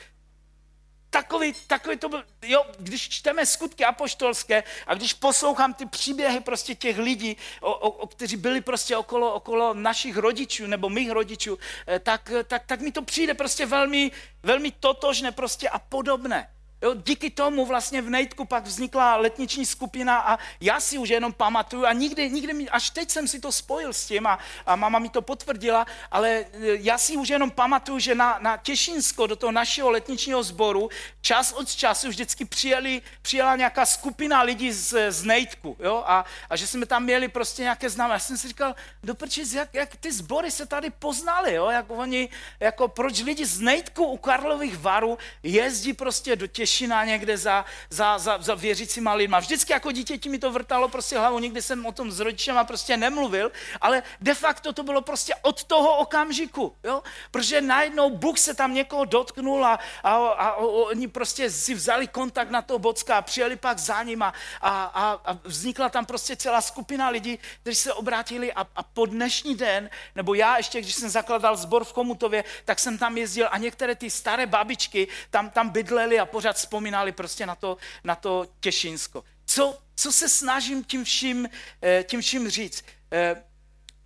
[1.11, 6.75] takový, takový to byl, jo, když čteme skutky apoštolské a když poslouchám ty příběhy prostě
[6.75, 11.59] těch lidí, o, o, o, kteří byli prostě okolo, okolo našich rodičů nebo mých rodičů,
[11.87, 14.11] eh, tak, tak, tak mi to přijde prostě velmi,
[14.43, 16.49] velmi totožné prostě a podobné.
[16.83, 21.33] Jo, díky tomu vlastně v Nejtku pak vznikla letniční skupina a já si už jenom
[21.33, 24.77] pamatuju a nikdy, nikdy mi, až teď jsem si to spojil s tím a, a
[24.77, 29.27] máma mi to potvrdila, ale e, já si už jenom pamatuju, že na, na Těšínsko,
[29.27, 30.89] do toho našeho letničního sboru,
[31.21, 36.57] čas od času vždycky přijeli, přijela nějaká skupina lidí z, z Nejtku, jo, a, a
[36.57, 38.15] že jsme tam měli prostě nějaké známé.
[38.15, 42.29] Já jsem si říkal, doprčit, jak, jak ty sbory se tady poznali, jo, jak oni,
[42.61, 47.65] jako proč lidi z Nejtku u Karlových varů jezdí prostě do Těšínska Těšina někde za,
[47.91, 49.39] za, za, za věřícíma lidma.
[49.39, 52.97] Vždycky jako dítěti mi to vrtalo prostě hlavu, nikdy jsem o tom s rodičema prostě
[52.97, 57.03] nemluvil, ale de facto to bylo prostě od toho okamžiku, jo?
[57.31, 62.07] protože najednou Bůh se tam někoho dotknul a, a, a, a oni prostě si vzali
[62.07, 64.85] kontakt na to Bocka a přijeli pak za ním a, a,
[65.25, 69.91] a vznikla tam prostě celá skupina lidí, kteří se obrátili a, a po dnešní den,
[70.15, 73.95] nebo já ještě, když jsem zakladal sbor v Komutově, tak jsem tam jezdil a některé
[73.95, 79.25] ty staré babičky tam, tam bydleli a pořád vzpomínali prostě na to, na to Těšínsko.
[79.47, 81.49] Co, co se snažím tím vším,
[81.83, 82.85] eh, tím vším říct?
[83.13, 83.45] Eh,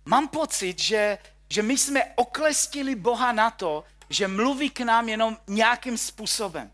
[0.05, 1.17] mám pocit, že,
[1.49, 6.71] že my jsme oklestili Boha na to, že mluví k nám jenom nějakým způsobem.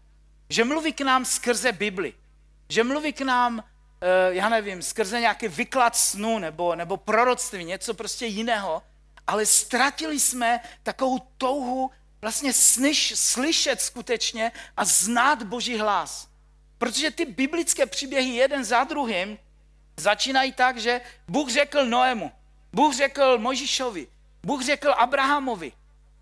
[0.49, 2.13] Že mluví k nám skrze Bibli.
[2.69, 3.63] Že mluví k nám,
[4.01, 8.83] eh, já nevím, skrze nějaký vyklad snu nebo, nebo proroctví, něco prostě jiného.
[9.27, 11.91] Ale ztratili jsme takovou touhu
[12.21, 16.27] vlastně slyš, slyšet skutečně a znát Boží hlas.
[16.77, 19.37] Protože ty biblické příběhy jeden za druhým
[19.97, 22.31] začínají tak, že Bůh řekl Noému,
[22.73, 24.07] Bůh řekl Mojžišovi,
[24.43, 25.71] Bůh řekl Abrahamovi,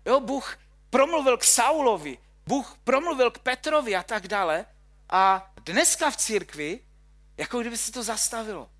[0.06, 0.58] jo, Bůh
[0.90, 4.66] promluvil k Saulovi, Bůh promluvil k Petrovi a tak dále.
[5.10, 6.80] A dneska v církvi,
[7.36, 8.70] jako kdyby se to zastavilo.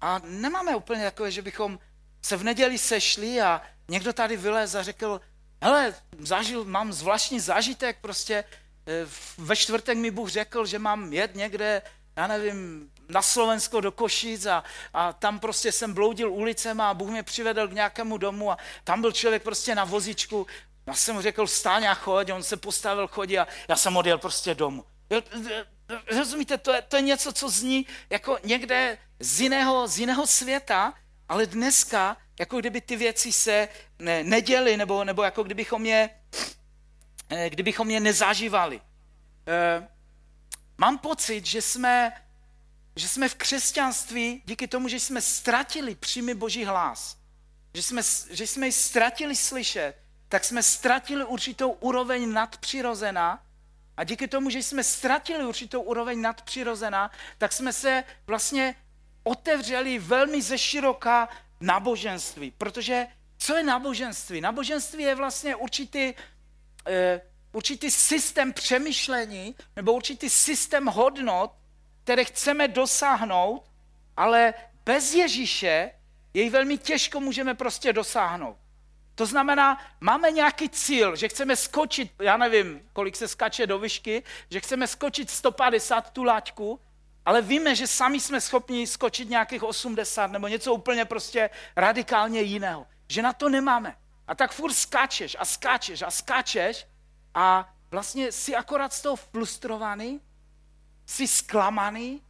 [0.00, 1.78] A nemáme úplně takové, že bychom
[2.22, 5.20] se v neděli sešli a někdo tady vylez a řekl,
[5.62, 8.44] hele, zažil, mám zvláštní zážitek, prostě e,
[9.38, 11.82] ve čtvrtek mi Bůh řekl, že mám jet někde,
[12.16, 17.10] já nevím, na Slovensko do Košic a, a tam prostě jsem bloudil ulicema a Bůh
[17.10, 20.46] mě přivedl k nějakému domu a tam byl člověk prostě na vozičku.
[20.86, 24.18] Já jsem mu řekl, vstáň a choď, on se postavil, chodí a já jsem odjel
[24.18, 24.84] prostě domů.
[26.16, 30.94] Rozumíte, to je, to je něco, co zní jako někde z jiného, z jiného světa,
[31.30, 36.10] ale dneska jako kdyby ty věci se ne, neděly, nebo, nebo jako kdybychom je,
[37.28, 38.80] eh, kdybychom je nezažívali.
[39.46, 39.88] Eh,
[40.78, 42.12] mám pocit, že jsme,
[42.96, 47.16] že jsme v křesťanství, díky tomu, že jsme ztratili přímý boží hlas,
[47.74, 49.94] že jsme, že jsme ji ztratili slyšet,
[50.28, 53.42] tak jsme ztratili určitou úroveň nadpřirozená
[53.96, 58.74] a díky tomu, že jsme ztratili určitou úroveň nadpřirozená, tak jsme se vlastně
[59.22, 61.28] otevřeli velmi ze široka
[61.60, 62.50] náboženství.
[62.58, 63.06] Protože
[63.38, 64.40] co je náboženství?
[64.40, 66.94] Náboženství je vlastně určitý, uh,
[67.52, 71.52] určitý systém přemýšlení nebo určitý systém hodnot,
[72.04, 73.62] které chceme dosáhnout,
[74.16, 74.54] ale
[74.84, 75.90] bez Ježíše
[76.34, 78.56] jej velmi těžko můžeme prostě dosáhnout.
[79.14, 84.22] To znamená, máme nějaký cíl, že chceme skočit, já nevím, kolik se skače do výšky,
[84.50, 86.80] že chceme skočit 150 tu laťku,
[87.24, 92.86] ale víme, že sami jsme schopni skočit nějakých 80 nebo něco úplně prostě radikálně jiného.
[93.08, 93.96] Že na to nemáme.
[94.26, 96.86] A tak furt skáčeš a skáčeš a skáčeš
[97.34, 100.20] a vlastně si akorát z toho frustrovaný,
[101.06, 102.22] jsi zklamaný,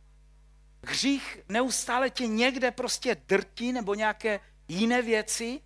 [0.87, 5.61] hřích neustále tě někde prostě drtí nebo nějaké jiné věci,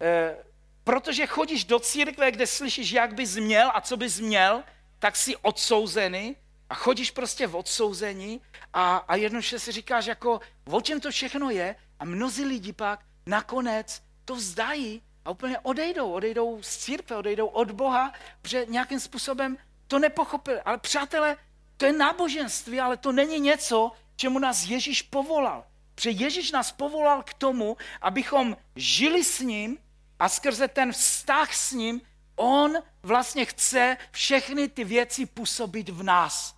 [0.00, 0.36] e,
[0.84, 4.64] protože chodíš do církve, kde slyšíš, jak bys měl a co bys měl,
[4.98, 6.36] tak jsi odsouzený
[6.70, 8.40] a chodíš prostě v odsouzení
[8.72, 13.00] a, a jednoduše si říkáš, jako, o čem to všechno je a mnozí lidi pak
[13.26, 19.58] nakonec to vzdají a úplně odejdou, odejdou z církve, odejdou od Boha, protože nějakým způsobem
[19.86, 20.60] to nepochopili.
[20.60, 21.36] Ale přátelé,
[21.76, 25.64] to je náboženství, ale to není něco, čemu nás Ježíš povolal.
[25.94, 29.78] Protože Ježíš nás povolal k tomu, abychom žili s ním
[30.18, 32.00] a skrze ten vztah s ním
[32.36, 36.57] on vlastně chce všechny ty věci působit v nás.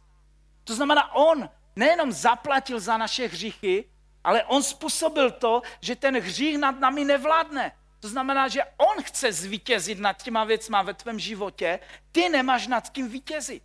[0.71, 3.85] To znamená, on nejenom zaplatil za naše hříchy,
[4.25, 7.73] ale on způsobil to, že ten hřích nad nami nevládne.
[8.01, 11.81] To znamená, že on chce zvítězit nad těma věcma ve tvém životě,
[12.13, 13.63] ty nemáš nad kým vítězit.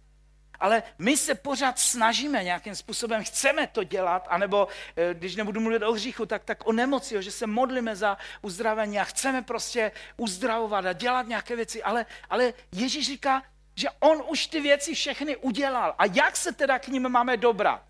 [0.60, 5.84] Ale my se pořád snažíme nějakým způsobem, chceme to dělat, anebo eh, když nebudu mluvit
[5.84, 10.86] o hříchu, tak, tak o nemoci, že se modlíme za uzdravení a chceme prostě uzdravovat
[10.86, 11.84] a dělat nějaké věci.
[11.84, 13.44] Ale, ale Ježíš říká,
[13.76, 15.96] že on už ty věci všechny udělal.
[15.98, 17.84] A jak se teda k ním máme dobrat?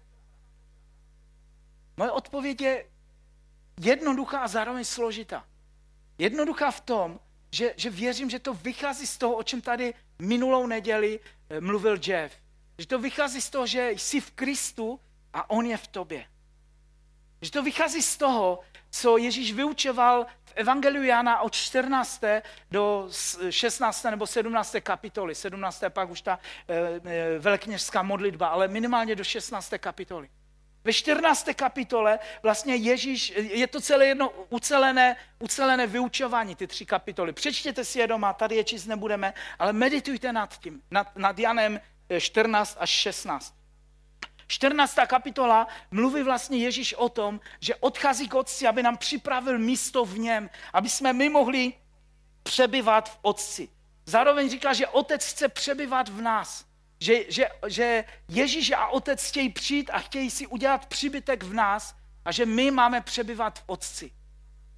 [1.98, 2.86] Moje odpověď je
[3.82, 5.45] jednoduchá a zároveň složitá.
[6.17, 7.19] Jednoduchá v tom,
[7.52, 11.19] že, že věřím, že to vychází z toho, o čem tady minulou neděli
[11.50, 12.36] eh, mluvil Jeff.
[12.78, 15.00] Že to vychází z toho, že jsi v Kristu
[15.34, 16.26] a On je v tobě.
[17.41, 18.60] Že to vychází z toho,
[18.95, 22.21] co Ježíš vyučoval v Evangeliu Jana od 14.
[22.71, 23.10] do
[23.49, 24.03] 16.
[24.03, 24.75] nebo 17.
[24.79, 25.36] kapitoly.
[25.36, 25.84] 17.
[25.89, 29.73] pak už ta e, e, velkněžská modlitba, ale minimálně do 16.
[29.77, 30.29] kapitoly.
[30.84, 31.49] Ve 14.
[31.55, 37.34] kapitole vlastně Ježíš, je to celé jedno ucelené, ucelené vyučování, ty tři kapitoly.
[37.34, 41.79] Přečtěte si je doma, tady je číst nebudeme, ale meditujte nad tím, nad, nad Janem
[42.19, 43.64] 14 až 16.
[44.47, 44.95] 14.
[45.08, 50.19] kapitola mluví vlastně Ježíš o tom, že odchází k Otci, aby nám připravil místo v
[50.19, 51.73] něm, aby jsme my mohli
[52.43, 53.69] přebyvat v Otci.
[54.05, 56.65] Zároveň říká, že Otec chce přebyvat v nás.
[56.99, 61.95] Že, že, že Ježíš a Otec chtějí přijít a chtějí si udělat přibytek v nás
[62.25, 64.12] a že my máme přebyvat v Otci.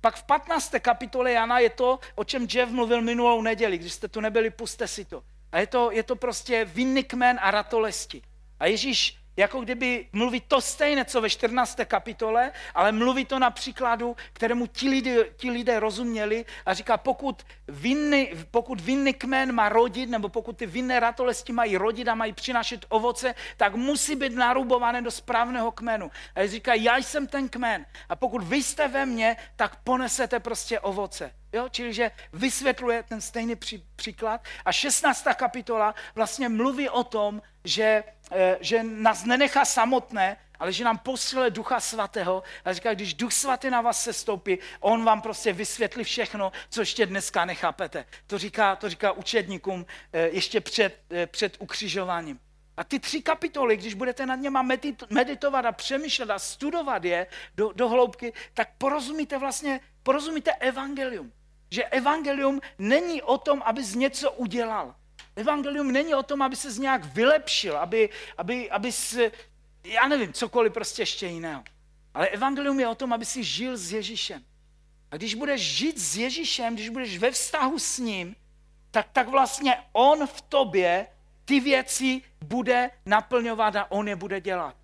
[0.02, 0.76] Pak v 15.
[0.80, 3.78] kapitole Jana je to, o čem Jeff mluvil minulou neděli.
[3.78, 5.24] Když jste tu nebyli, puste si to.
[5.52, 8.22] A je to, je to prostě vinný kmen a ratolesti.
[8.60, 11.78] A Ježíš jako kdyby mluví to stejné, co ve 14.
[11.86, 17.44] kapitole, ale mluví to na příkladu, kterému ti lidé, ti lidé rozuměli a říká, pokud
[17.68, 22.34] vinný, pokud vinný kmen má rodit, nebo pokud ty vinné ratolesti mají rodit a mají
[22.34, 26.12] přinášet ovoce, tak musí být narubované do správného kmenu.
[26.36, 30.80] A říká, já jsem ten kmen a pokud vy jste ve mně, tak ponesete prostě
[30.80, 31.32] ovoce.
[31.54, 31.70] Jo?
[31.70, 34.42] Čili, že vysvětluje ten stejný pří, příklad.
[34.66, 35.28] A 16.
[35.36, 38.04] kapitola vlastně mluví o tom, že,
[38.60, 43.70] že nás nenechá samotné, ale že nám posíle Ducha Svatého a říká, když Duch Svatý
[43.70, 48.06] na vás se stoupí, on vám prostě vysvětlí všechno, co ještě dneska nechápete.
[48.28, 52.40] To říká, to říká učedníkům eh, ještě před, eh, před ukřižováním.
[52.78, 54.66] A ty tři kapitoly, když budete nad něma
[55.10, 61.32] meditovat a přemýšlet a studovat je do, do hloubky, tak porozumíte vlastně, porozumíte evangelium.
[61.72, 64.96] Že evangelium není o tom, aby z něco udělal.
[65.38, 69.32] Evangelium není o tom, aby se nějak vylepšil, aby, aby, aby se,
[69.84, 71.64] já nevím, cokoliv prostě ještě jiného.
[72.14, 74.44] Ale evangelium je o tom, aby si žil s Ježíšem.
[75.12, 78.36] A když budeš žít s Ježíšem, když budeš ve vztahu s ním,
[78.92, 81.08] tak, tak vlastně on v tobě
[81.46, 84.76] ty věci bude naplňovat a on je bude dělat.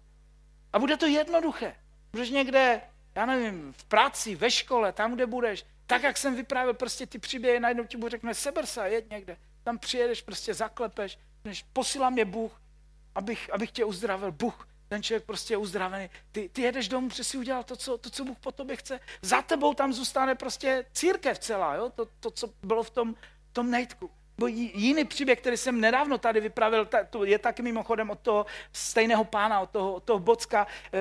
[0.73, 1.75] A bude to jednoduché.
[2.11, 2.81] Budeš někde,
[3.15, 7.19] já nevím, v práci, ve škole, tam, kde budeš, tak, jak jsem vyprávěl prostě ty
[7.19, 9.37] příběhy, najednou ti Bůh řekne, seber se, jed někde.
[9.63, 12.61] Tam přijedeš, prostě zaklepeš, než posílám je Bůh,
[13.15, 14.31] abych, abych tě uzdravil.
[14.31, 16.09] Bůh, ten člověk prostě je uzdravený.
[16.31, 18.99] Ty, ty jedeš domů, přesně udělal to co, to, co Bůh po tobě chce.
[19.21, 21.89] Za tebou tam zůstane prostě církev celá, jo?
[21.89, 23.15] To, to, co bylo v tom,
[23.51, 24.11] tom nejtku.
[24.37, 26.87] Bo jiný příběh, který jsem nedávno tady vypravil,
[27.23, 30.99] je taky mimochodem od toho stejného pána, od toho, od toho Bocka, eh,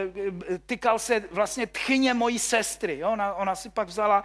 [0.55, 2.99] eh, tykal se vlastně tchyně mojí sestry.
[2.99, 3.11] Jo?
[3.11, 4.25] Ona, ona si pak vzala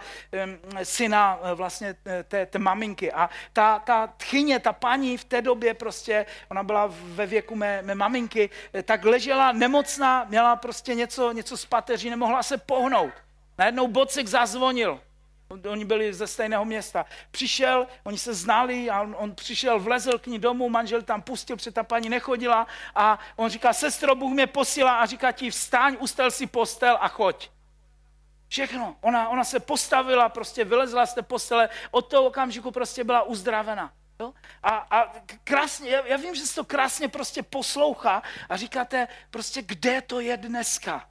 [0.82, 1.94] syna eh, vlastně
[2.28, 6.90] té, té maminky a ta, ta tchyně, ta paní v té době prostě, ona byla
[6.90, 8.50] ve věku mé, mé maminky,
[8.82, 13.12] tak ležela nemocná, měla prostě něco, něco z pateří, nemohla se pohnout.
[13.58, 15.00] Najednou Bocek zazvonil
[15.48, 17.06] Oni byli ze stejného města.
[17.30, 21.56] Přišel, oni se znali a on, on přišel, vlezl k ní domů, manžel tam pustil,
[21.56, 25.96] protože ta paní nechodila a on říká, sestro, Bůh mě posílá a říká ti, vstaň,
[26.00, 27.50] ustel si postel a choď.
[28.48, 28.96] Všechno.
[29.00, 33.92] Ona, ona se postavila, prostě vylezla z té postele, od toho okamžiku prostě byla uzdravena.
[34.20, 34.34] Jo?
[34.62, 35.12] A, a
[35.44, 40.20] krásně, já, já vím, že se to krásně prostě poslouchá a říkáte prostě, kde to
[40.20, 41.08] je dneska.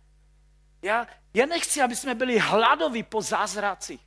[0.81, 4.06] Já, já nechci, aby jsme byli hladoví po zázracích.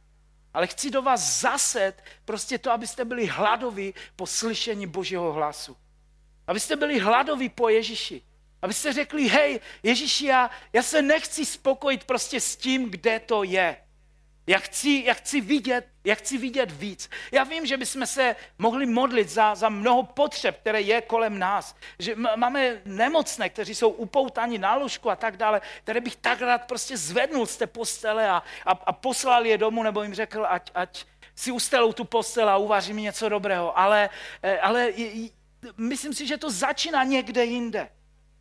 [0.55, 5.77] Ale chci do vás zaset prostě to, abyste byli hladoví po slyšení Božího hlasu.
[6.47, 8.23] Abyste byli hladoví po Ježíši.
[8.63, 13.77] Abyste řekli, hej, Ježíši, já, já se nechci spokojit prostě s tím, kde to je.
[14.51, 17.11] Já chci, já chci, vidět, já chci vidět víc.
[17.33, 21.77] Já vím, že bychom se mohli modlit za, za mnoho potřeb, které je kolem nás.
[21.99, 26.65] Že máme nemocné, kteří jsou upoutaní na lůžku a tak dále, které bych tak rád
[26.65, 30.71] prostě zvednul z té postele a, a, a poslal je domů, nebo jim řekl, ať,
[30.75, 33.79] ať si ustelou tu postel a uvaří mi něco dobrého.
[33.79, 34.11] Ale,
[34.43, 34.93] eh, ale
[35.77, 37.89] myslím si, že to začíná někde jinde.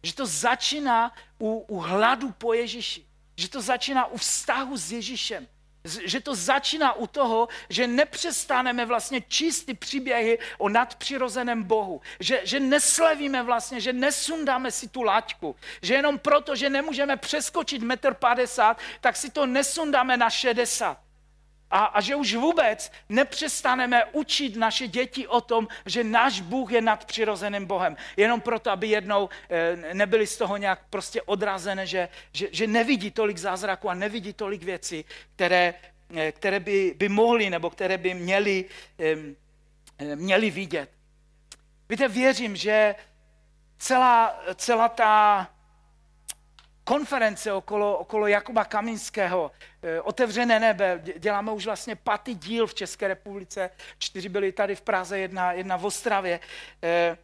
[0.03, 3.05] Že to začíná u, u hladu po Ježíši.
[3.37, 5.47] Že to začíná u vztahu s Ježíšem
[5.83, 12.01] že to začíná u toho, že nepřestaneme vlastně číst ty příběhy o nadpřirozeném Bohu.
[12.19, 15.55] Že, že neslevíme vlastně, že nesundáme si tu laťku.
[15.81, 21.08] Že jenom proto, že nemůžeme přeskočit metr 50, tak si to nesundáme na 60.
[21.71, 26.82] A, a že už vůbec nepřestaneme učit naše děti o tom, že náš Bůh je
[26.82, 27.97] nadpřirozeným Bohem.
[28.17, 33.12] Jenom proto, aby jednou e, nebyli z toho nějak prostě odrazené, že, že, že nevidí
[33.12, 35.05] tolik zázraků a nevidí tolik věcí,
[35.36, 35.73] které,
[36.15, 38.65] e, které by, by mohli nebo které by měli,
[38.99, 40.89] e, měli vidět.
[41.89, 42.95] Víte, věřím, že
[43.77, 45.47] celá, celá ta
[46.89, 53.08] konference okolo, okolo Jakuba Kaminského, eh, Otevřené nebe, děláme už vlastně patý díl v České
[53.08, 56.40] republice, čtyři byly tady v Praze, jedna, jedna v Ostravě,
[56.83, 57.17] eh,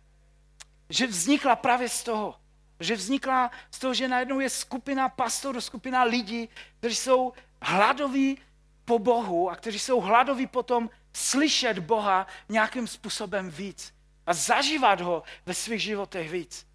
[0.89, 2.35] že vznikla právě z toho,
[2.79, 6.49] že vznikla z toho, že najednou je skupina pastorů, skupina lidí,
[6.79, 8.37] kteří jsou hladoví
[8.85, 13.93] po Bohu a kteří jsou hladoví potom slyšet Boha nějakým způsobem víc
[14.27, 16.74] a zažívat ho ve svých životech víc.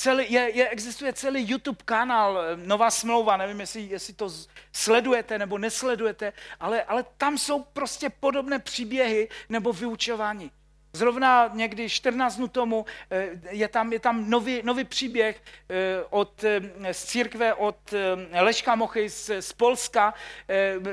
[0.00, 4.30] Celý, je, je, existuje celý YouTube kanál eh, Nová smlouva, nevím, jestli, jestli to
[4.72, 10.50] sledujete nebo nesledujete, ale, ale tam jsou prostě podobné příběhy nebo vyučování.
[10.92, 16.44] Zrovna někdy 14 dnů tomu eh, je tam, je tam nový, nový příběh eh, od,
[16.92, 17.94] z církve od
[18.40, 20.14] Leška Mochy z, z Polska,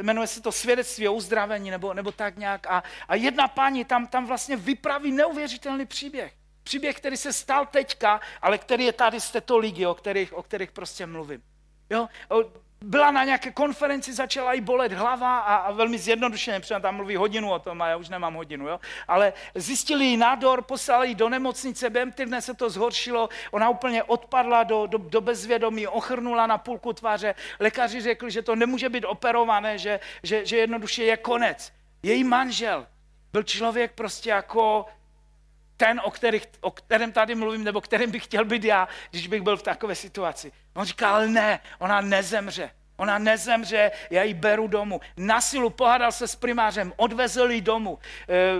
[0.02, 2.68] jmenuje se to Svědectví o uzdravení nebo, nebo tak nějak.
[2.68, 6.37] A, a jedna paní tam, tam vlastně vypraví neuvěřitelný příběh.
[6.68, 10.44] Příběh, který se stal teďka, ale který je tady z této ligy, o kterých, o
[10.44, 11.44] kterých prostě mluvím.
[11.90, 12.08] Jo?
[12.82, 17.16] Byla na nějaké konferenci, začala jí bolet hlava a, a velmi zjednodušeně, protože tam mluví
[17.16, 18.80] hodinu o tom a já už nemám hodinu, jo?
[19.08, 24.04] ale zjistili jí nádor, poslali ji do nemocnice, během týdne se to zhoršilo, ona úplně
[24.04, 29.06] odpadla do, do, do bezvědomí, ochrnula na půlku tváře, lékaři řekli, že to nemůže být
[29.06, 31.74] operované, že, že, že jednoduše je konec.
[32.04, 32.88] Její manžel
[33.34, 34.86] byl člověk prostě jako
[35.78, 39.42] ten, o, kterých, o kterém tady mluvím, nebo kterým bych chtěl být já, když bych
[39.42, 40.52] byl v takové situaci.
[40.74, 42.72] On říkal, ne, ona nezemře.
[42.98, 45.00] Ona nezemře, já ji beru domů.
[45.18, 48.00] Na silu pohádal se s primářem, odvezl ji domů,
[48.30, 48.54] e,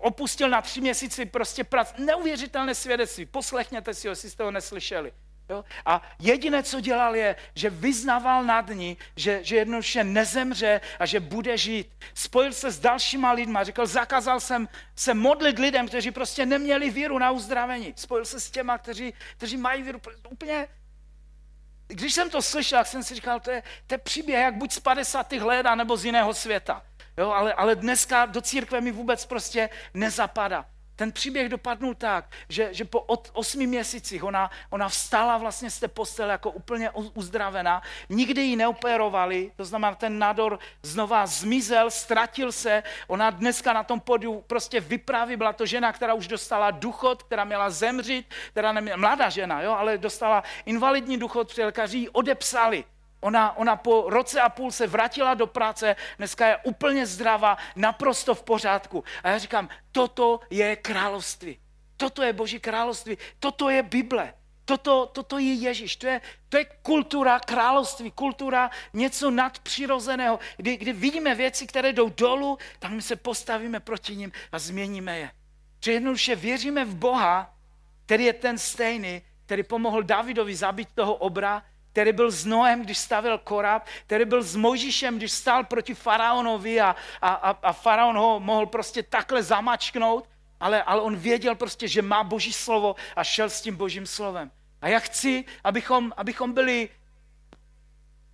[0.00, 1.94] opustil na tři měsíci prostě prac.
[1.98, 5.12] Neuvěřitelné svědectví, poslechněte si ho, jestli jste ho neslyšeli.
[5.48, 5.64] Jo?
[5.86, 11.20] A jediné, co dělal, je, že vyznaval nad ní, že, že jednoduše nezemře a že
[11.20, 11.90] bude žít.
[12.14, 17.18] Spojil se s dalšíma lidma, řekl, zakázal jsem se modlit lidem, kteří prostě neměli víru
[17.18, 17.94] na uzdravení.
[17.96, 20.00] Spojil se s těma, kteří, kteří mají víru.
[20.30, 20.68] Úplně
[21.88, 24.72] když jsem to slyšel, tak jsem si říkal, to je, to je příběh jak buď
[24.72, 25.32] z 50.
[25.32, 26.82] let, nebo z jiného světa.
[27.16, 30.66] Jo, ale, ale dneska do církve mi vůbec prostě nezapadá.
[30.96, 33.00] Ten příběh dopadnul tak, že, že po
[33.32, 39.52] osmi měsících ona, ona vstala vlastně z té postele jako úplně uzdravená, nikdy ji neoperovali,
[39.56, 45.36] to znamená, ten nádor znova zmizel, ztratil se, ona dneska na tom podiu prostě vypráví,
[45.36, 49.72] byla to žena, která už dostala duchot, která měla zemřít, která neměla, mladá žena, jo,
[49.72, 52.84] ale dostala invalidní duchot, protože lékaři ji odepsali.
[53.24, 58.34] Ona, ona po roce a půl se vrátila do práce, dneska je úplně zdravá, naprosto
[58.34, 59.04] v pořádku.
[59.22, 61.58] A já říkám, toto je království.
[61.96, 63.18] Toto je Boží království.
[63.38, 64.34] Toto je Bible.
[64.64, 70.38] Toto, toto je Ježíš, to je, to je kultura království, kultura něco nadpřirozeného.
[70.56, 75.18] Kdy, kdy vidíme věci, které jdou dolů, tak my se postavíme proti ním a změníme
[75.18, 75.30] je.
[75.84, 77.54] Že jednoduše věříme v Boha,
[78.06, 81.62] který je ten stejný, který pomohl Davidovi zabít toho obra,
[81.94, 86.80] který byl s Noem, když stavil korab, který byl s Mojžíšem, když stál proti faraonovi
[86.80, 90.28] a, a, a, a faraon ho mohl prostě takhle zamačknout,
[90.60, 94.50] ale, ale on věděl prostě, že má boží slovo a šel s tím božím slovem.
[94.82, 96.88] A já chci, abychom, abychom byli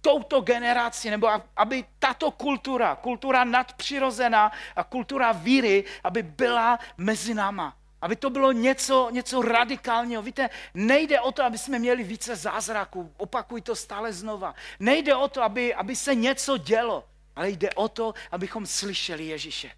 [0.01, 7.77] touto generací, nebo aby tato kultura, kultura nadpřirozená a kultura víry, aby byla mezi náma.
[8.01, 10.23] Aby to bylo něco, něco radikálního.
[10.23, 13.13] Víte, nejde o to, aby jsme měli více zázraků.
[13.17, 14.55] Opakuj to stále znova.
[14.81, 19.71] Nejde o to, aby, aby se něco dělo, ale jde o to, abychom slyšeli Ježíše.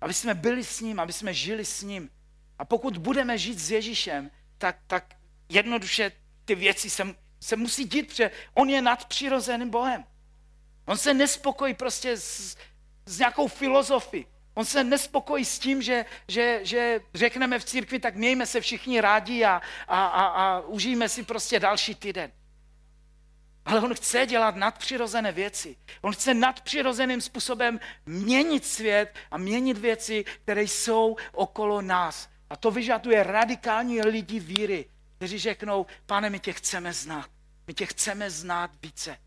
[0.00, 2.10] Aby jsme byli s ním, aby jsme žili s ním.
[2.58, 5.14] A pokud budeme žít s Ježíšem, tak, tak
[5.48, 6.12] jednoduše
[6.44, 10.04] ty věci se, se musí dít, protože on je nadpřirozeným Bohem.
[10.86, 12.56] On se nespokojí prostě s,
[13.06, 14.26] s nějakou filozofií.
[14.56, 19.00] On se nespokojí s tím, že, že, že řekneme v církvi, tak mějme se všichni
[19.00, 22.32] rádi a, a, a, a užijeme si prostě další týden.
[23.64, 25.76] Ale on chce dělat nadpřirozené věci.
[26.00, 32.28] On chce nadpřirozeným způsobem měnit svět a měnit věci, které jsou okolo nás.
[32.50, 34.84] A to vyžaduje radikální lidi víry,
[35.16, 37.30] kteří řeknou, pane, my tě chceme znát.
[37.66, 39.18] My tě chceme znát více.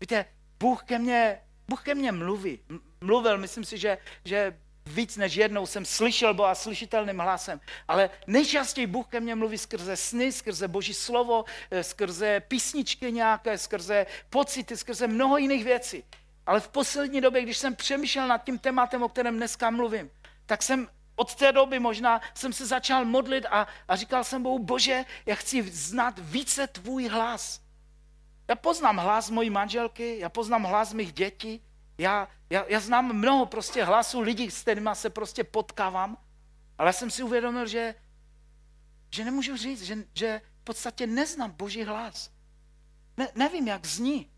[0.00, 0.24] Víte,
[0.58, 2.60] Bůh ke mně, Bůh ke mně mluví
[3.00, 8.86] mluvil, myslím si, že, že víc než jednou jsem slyšel Boha slyšitelným hlasem, ale nejčastěji
[8.86, 14.76] Bůh ke mně mluví skrze sny, skrze Boží slovo, eh, skrze písničky nějaké, skrze pocity,
[14.76, 16.04] skrze mnoho jiných věcí.
[16.46, 20.10] Ale v poslední době, když jsem přemýšlel nad tím tématem, o kterém dneska mluvím,
[20.46, 24.58] tak jsem od té doby možná jsem se začal modlit a, a říkal jsem Bohu,
[24.58, 27.60] Bože, já chci znát více tvůj hlas.
[28.48, 31.62] Já poznám hlas mojí manželky, já poznám hlas mých dětí,
[31.98, 36.16] já, já, já znám mnoho prostě hlasů lidí, s kterými se prostě potkávám,
[36.78, 37.94] ale jsem si uvědomil, že,
[39.10, 42.30] že nemůžu říct, že, že podstatě neznám Boží hlas.
[43.16, 44.30] Ne, nevím, jak zní,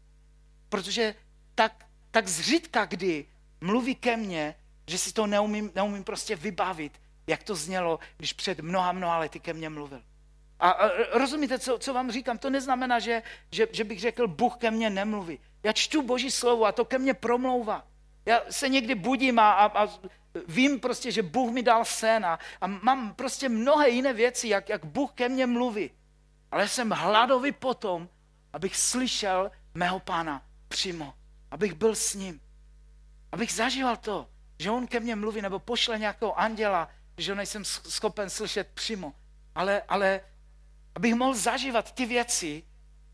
[0.68, 1.14] protože
[1.54, 3.26] tak, tak zřídka kdy
[3.60, 4.54] mluví ke mně,
[4.86, 9.40] že si to neumím, neumím prostě vybavit, jak to znělo, když před mnoha, mnoha lety
[9.40, 10.02] ke mně mluvil.
[10.60, 12.38] A, rozumíte, co, co vám říkám?
[12.38, 15.38] To neznamená, že, že, že bych řekl, Bůh ke mně nemluví.
[15.62, 17.86] Já čtu Boží slovo a to ke mně promlouvá.
[18.26, 19.88] Já se někdy budím a, a, a
[20.48, 24.68] vím prostě, že Bůh mi dal sen a, a mám prostě mnohé jiné věci, jak,
[24.68, 25.90] jak Bůh ke mně mluví.
[26.50, 28.08] Ale jsem hladový potom,
[28.52, 31.14] abych slyšel mého pána přímo,
[31.50, 32.40] abych byl s ním,
[33.32, 34.26] abych zažíval to,
[34.58, 36.88] že on ke mně mluví nebo pošle nějakého anděla,
[37.18, 39.12] že ho nejsem schopen slyšet přímo,
[39.54, 40.20] ale, ale
[40.94, 42.62] abych mohl zažívat ty věci,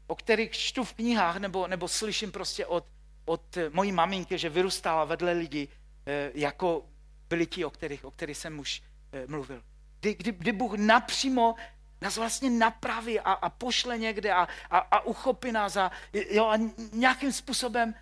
[0.06, 2.86] o kterých čtu v knihách nebo, nebo slyším prostě od,
[3.24, 5.68] od mojí maminky, že vyrůstala vedle lidí,
[6.06, 6.86] eh, jako
[7.28, 9.62] byli ti, o kterých, o kterých jsem už eh, mluvil.
[10.00, 11.54] Kdy, kdy, kdy Bůh napřímo
[12.00, 15.90] nás vlastně napraví a, a pošle někde a, a, a uchopí nás a,
[16.30, 16.58] jo, a
[16.92, 17.94] nějakým způsobem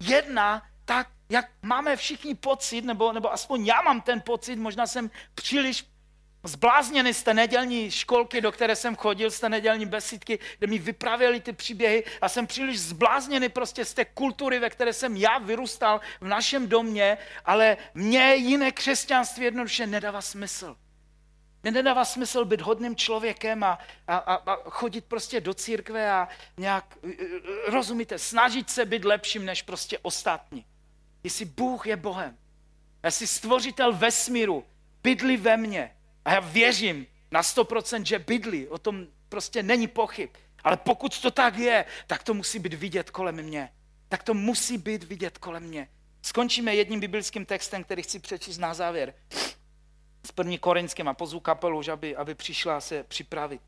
[0.00, 5.10] jedná tak, jak máme všichni pocit, nebo, nebo aspoň já mám ten pocit, možná jsem
[5.34, 5.86] příliš
[6.46, 10.78] zblázněný z té nedělní školky, do které jsem chodil, z té nedělní besídky, kde mi
[10.78, 15.38] vyprávěli ty příběhy a jsem příliš zblázněný prostě z té kultury, ve které jsem já
[15.38, 20.76] vyrůstal v našem domě, ale mně jiné křesťanství jednoduše nedává smysl.
[21.62, 23.78] Mně nedává smysl být hodným člověkem a,
[24.08, 26.98] a, a chodit prostě do církve a nějak,
[27.66, 30.64] rozumíte, snažit se být lepším než prostě ostatní.
[31.24, 32.38] Jestli Bůh je Bohem,
[33.04, 34.64] jestli stvořitel vesmíru
[35.02, 35.95] bydlí ve mně,
[36.26, 40.30] a já věřím na 100%, že bydlí, o tom prostě není pochyb.
[40.64, 43.68] Ale pokud to tak je, tak to musí být vidět kolem mě.
[44.08, 45.88] Tak to musí být vidět kolem mě.
[46.22, 49.14] Skončíme jedním biblickým textem, který chci přečíst na závěr.
[50.26, 53.60] S první korinským a pozvu kapelu, už aby, aby přišla se připravit.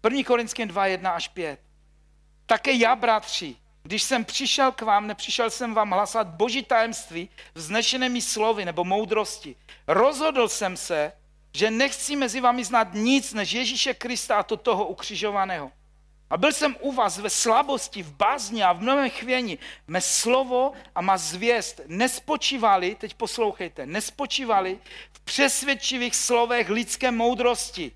[0.00, 1.60] První korinským 2, 1 až 5.
[2.46, 8.22] Také já, bratři, když jsem přišel k vám, nepřišel jsem vám hlasat boží tajemství vznešenými
[8.22, 9.56] slovy nebo moudrosti.
[9.86, 11.12] Rozhodl jsem se,
[11.52, 15.72] že nechci mezi vámi znát nic než Ježíše Krista a to toho ukřižovaného.
[16.30, 19.58] A byl jsem u vás ve slabosti, v bázni a v mnohem chvění.
[19.86, 24.78] Mé slovo a má zvěst nespočívali, teď poslouchejte, nespočívali
[25.12, 27.92] v přesvědčivých slovech lidské moudrosti,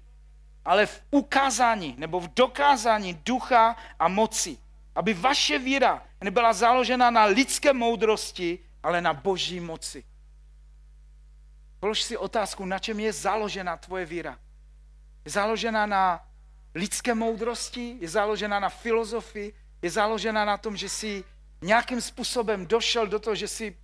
[0.64, 4.58] ale v ukázání nebo v dokázání ducha a moci.
[4.94, 10.04] Aby vaše víra nebyla založena na lidské moudrosti, ale na boží moci.
[11.82, 14.38] Polož si otázku, na čem je založena tvoje víra.
[15.24, 16.22] Je založena na
[16.74, 19.52] lidské moudrosti, je založena na filozofii,
[19.82, 21.24] je založena na tom, že jsi
[21.62, 23.76] nějakým způsobem došel do toho, že jsi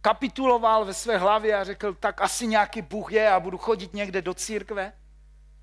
[0.00, 4.22] kapituloval ve své hlavě a řekl, tak asi nějaký Bůh je a budu chodit někde
[4.22, 4.92] do církve.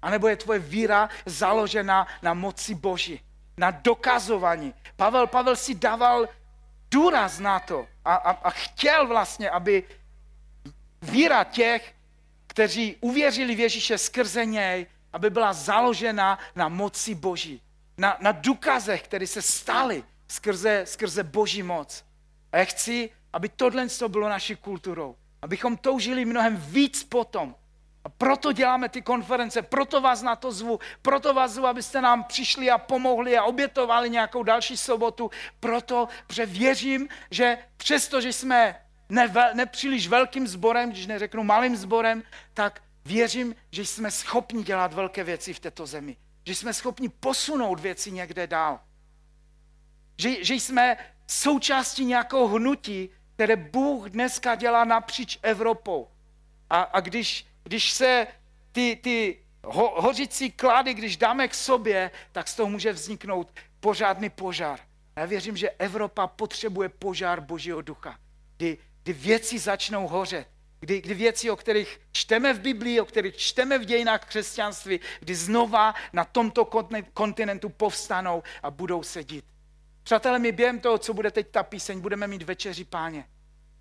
[0.01, 3.21] A nebo je tvoje víra založena na moci Boží,
[3.57, 4.73] na dokazování.
[4.95, 6.27] Pavel, Pavel si dával
[6.91, 9.83] důraz na to a, a, a chtěl vlastně, aby
[11.01, 11.93] víra těch,
[12.47, 17.61] kteří uvěřili v Ježíše skrze něj, aby byla založena na moci Boží.
[17.97, 22.05] Na, na důkazech, které se staly skrze, skrze Boží moc.
[22.51, 25.15] A já chci, aby tohle bylo naší kulturou.
[25.41, 27.55] Abychom toužili mnohem víc potom.
[28.03, 32.23] A proto děláme ty konference, proto vás na to zvu, proto vás zvu, abyste nám
[32.23, 35.31] přišli a pomohli a obětovali nějakou další sobotu.
[35.59, 38.75] Proto, že věřím, že přesto, že jsme
[39.09, 44.93] ne, ne příliš velkým sborem, když neřeknu malým sborem, tak věřím, že jsme schopni dělat
[44.93, 46.17] velké věci v této zemi.
[46.45, 48.79] Že jsme schopni posunout věci někde dál.
[50.17, 50.97] Že, že jsme
[51.27, 56.07] součástí nějakého hnutí, které Bůh dneska dělá napříč Evropou.
[56.69, 58.27] A, a když, když se
[58.71, 64.29] ty, ty ho, hořící klady, když dáme k sobě, tak z toho může vzniknout pořádný
[64.29, 64.79] požár.
[65.15, 68.19] Já věřím, že Evropa potřebuje požár Božího ducha,
[68.57, 68.77] kdy
[69.09, 70.47] kdy věci začnou hořet,
[70.79, 75.35] kdy, kdy věci, o kterých čteme v Biblii, o kterých čteme v dějinách křesťanství, kdy
[75.35, 76.65] znova na tomto
[77.13, 79.45] kontinentu povstanou a budou sedít.
[80.03, 83.25] Přátelé, my během toho, co bude teď ta píseň, budeme mít večeři páně.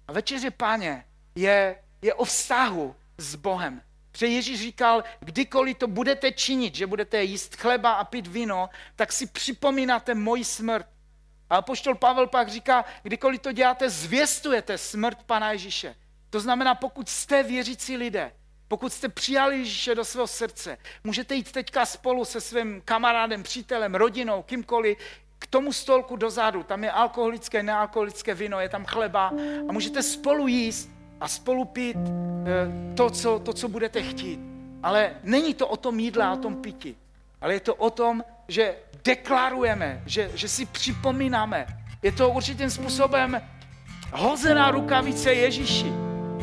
[0.09, 1.05] A večeři páně
[1.35, 3.83] je, je o vztahu s Bohem.
[4.13, 9.13] Protože Ježíš říkal, kdykoliv to budete činit, že budete jíst chleba a pít víno, tak
[9.13, 10.87] si připomínáte moji smrt.
[11.51, 15.95] A poštol Pavel pak říká, kdykoliv to děláte, zvěstujete smrt Pana Ježíše.
[16.31, 18.33] To znamená, pokud jste věřící lidé,
[18.69, 23.95] pokud jste přijali Ježíše do svého srdce, můžete jít teďka spolu se svým kamarádem, přítelem,
[23.95, 24.99] rodinou, kýmkoliv,
[25.39, 26.63] k tomu stolku dozadu.
[26.63, 29.33] Tam je alkoholické, nealkoholické víno, je tam chleba
[29.69, 30.91] a můžete spolu jíst
[31.21, 34.41] a spolu pít eh, to, co, to, co budete chtít.
[34.83, 36.97] Ale není to o tom jídle a o tom pití,
[37.41, 38.75] ale je to o tom, že
[39.05, 41.67] deklarujeme, že, že si připomínáme.
[42.03, 43.41] Je to určitým způsobem
[44.13, 45.93] hozená rukavice Ježíši,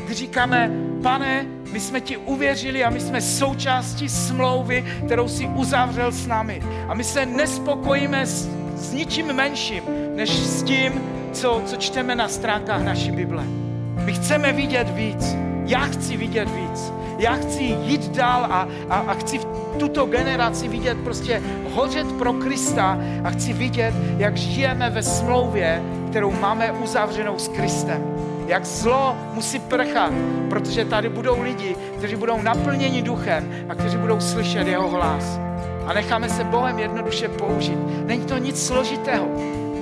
[0.06, 0.72] kdy říkáme,
[1.04, 6.62] pane, my jsme ti uvěřili a my jsme součástí smlouvy, kterou si uzavřel s námi.
[6.88, 9.84] A my se nespokojíme s, s ničím menším,
[10.16, 11.02] než s tím,
[11.34, 13.44] co, co čteme na stránkách naší Bible.
[14.06, 15.36] My chceme vidět víc.
[15.66, 16.94] Já chci vidět víc.
[17.18, 19.46] Já chci jít dál a, a, a chci v
[19.80, 21.42] tuto generaci vidět prostě
[21.74, 28.04] hořet pro Krista a chci vidět, jak žijeme ve smlouvě, kterou máme uzavřenou s Kristem.
[28.48, 30.14] Jak zlo musí prchat,
[30.50, 35.40] protože tady budou lidi, kteří budou naplněni duchem a kteří budou slyšet jeho hlas.
[35.86, 37.80] A necháme se Bohem jednoduše použít.
[38.06, 39.28] Není to nic složitého,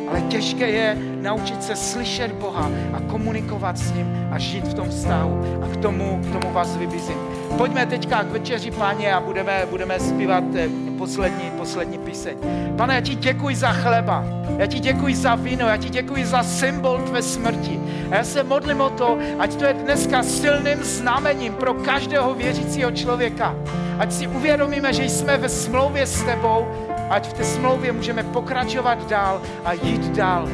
[0.09, 4.89] ale těžké je naučit se slyšet Boha a komunikovat s ním a žít v tom
[4.89, 5.41] vztahu.
[5.63, 7.17] A k tomu, k tomu vás vybízím.
[7.57, 12.37] Pojďme teďka k večeři, páně, a budeme, budeme zpívat eh, poslední, poslední píseň.
[12.77, 14.25] Pane, já ti děkuji za chleba,
[14.57, 17.79] já ti děkuji za víno, já ti děkuji za symbol tvé smrti.
[18.11, 22.91] A já se modlím o to, ať to je dneska silným znamením pro každého věřícího
[22.91, 23.55] člověka.
[23.99, 26.67] Ať si uvědomíme, že jsme ve smlouvě s tebou,
[27.13, 30.49] ať v té smlouvě můžeme pokračovat dál a jít dál.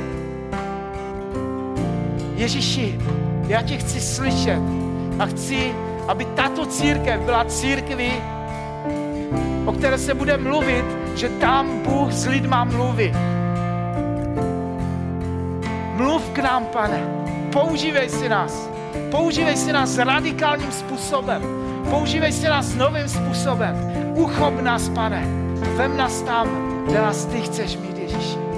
[2.36, 3.00] Ježíši,
[3.48, 4.60] já tě chci slyšet
[5.20, 5.72] a chci,
[6.08, 8.12] aby tato církev byla církví,
[9.66, 10.86] o které se bude mluvit,
[11.16, 13.14] že tam Bůh s lidma mluví.
[15.96, 17.04] Mluv k nám, pane.
[17.54, 18.70] Používej si nás.
[19.12, 21.42] Používej si nás radikálním způsobem.
[21.90, 23.76] Používej si nás novým způsobem.
[24.16, 25.39] Uchop nás, pane.
[25.80, 26.48] Vem nás tam,
[26.86, 28.49] kde nás ty chceš mít, Ježíši.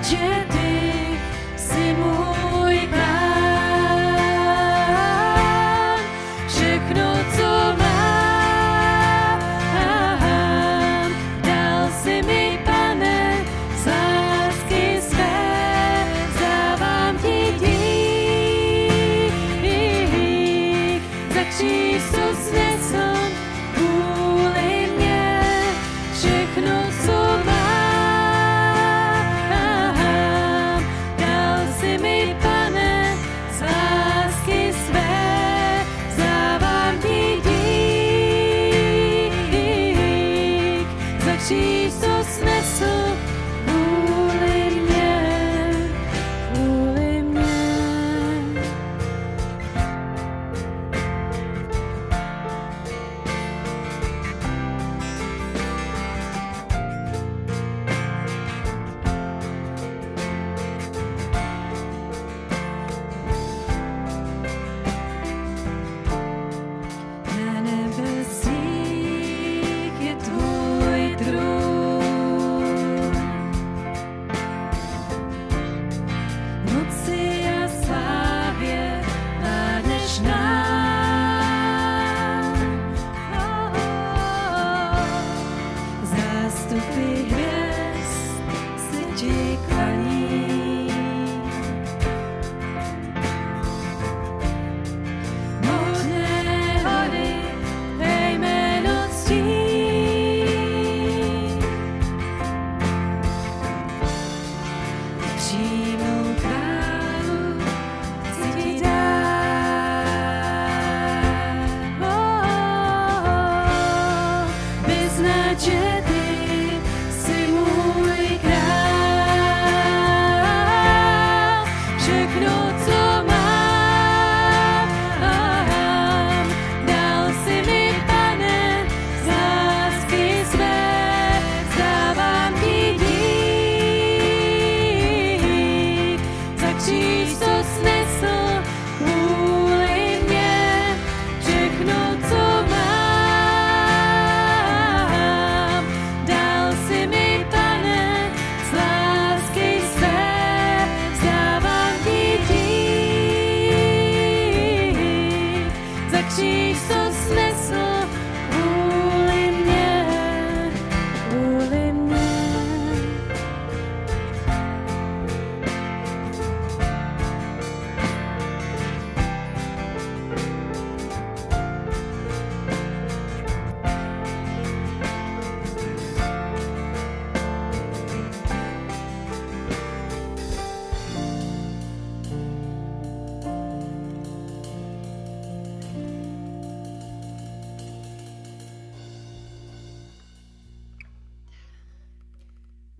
[0.00, 0.59] Vyznat, že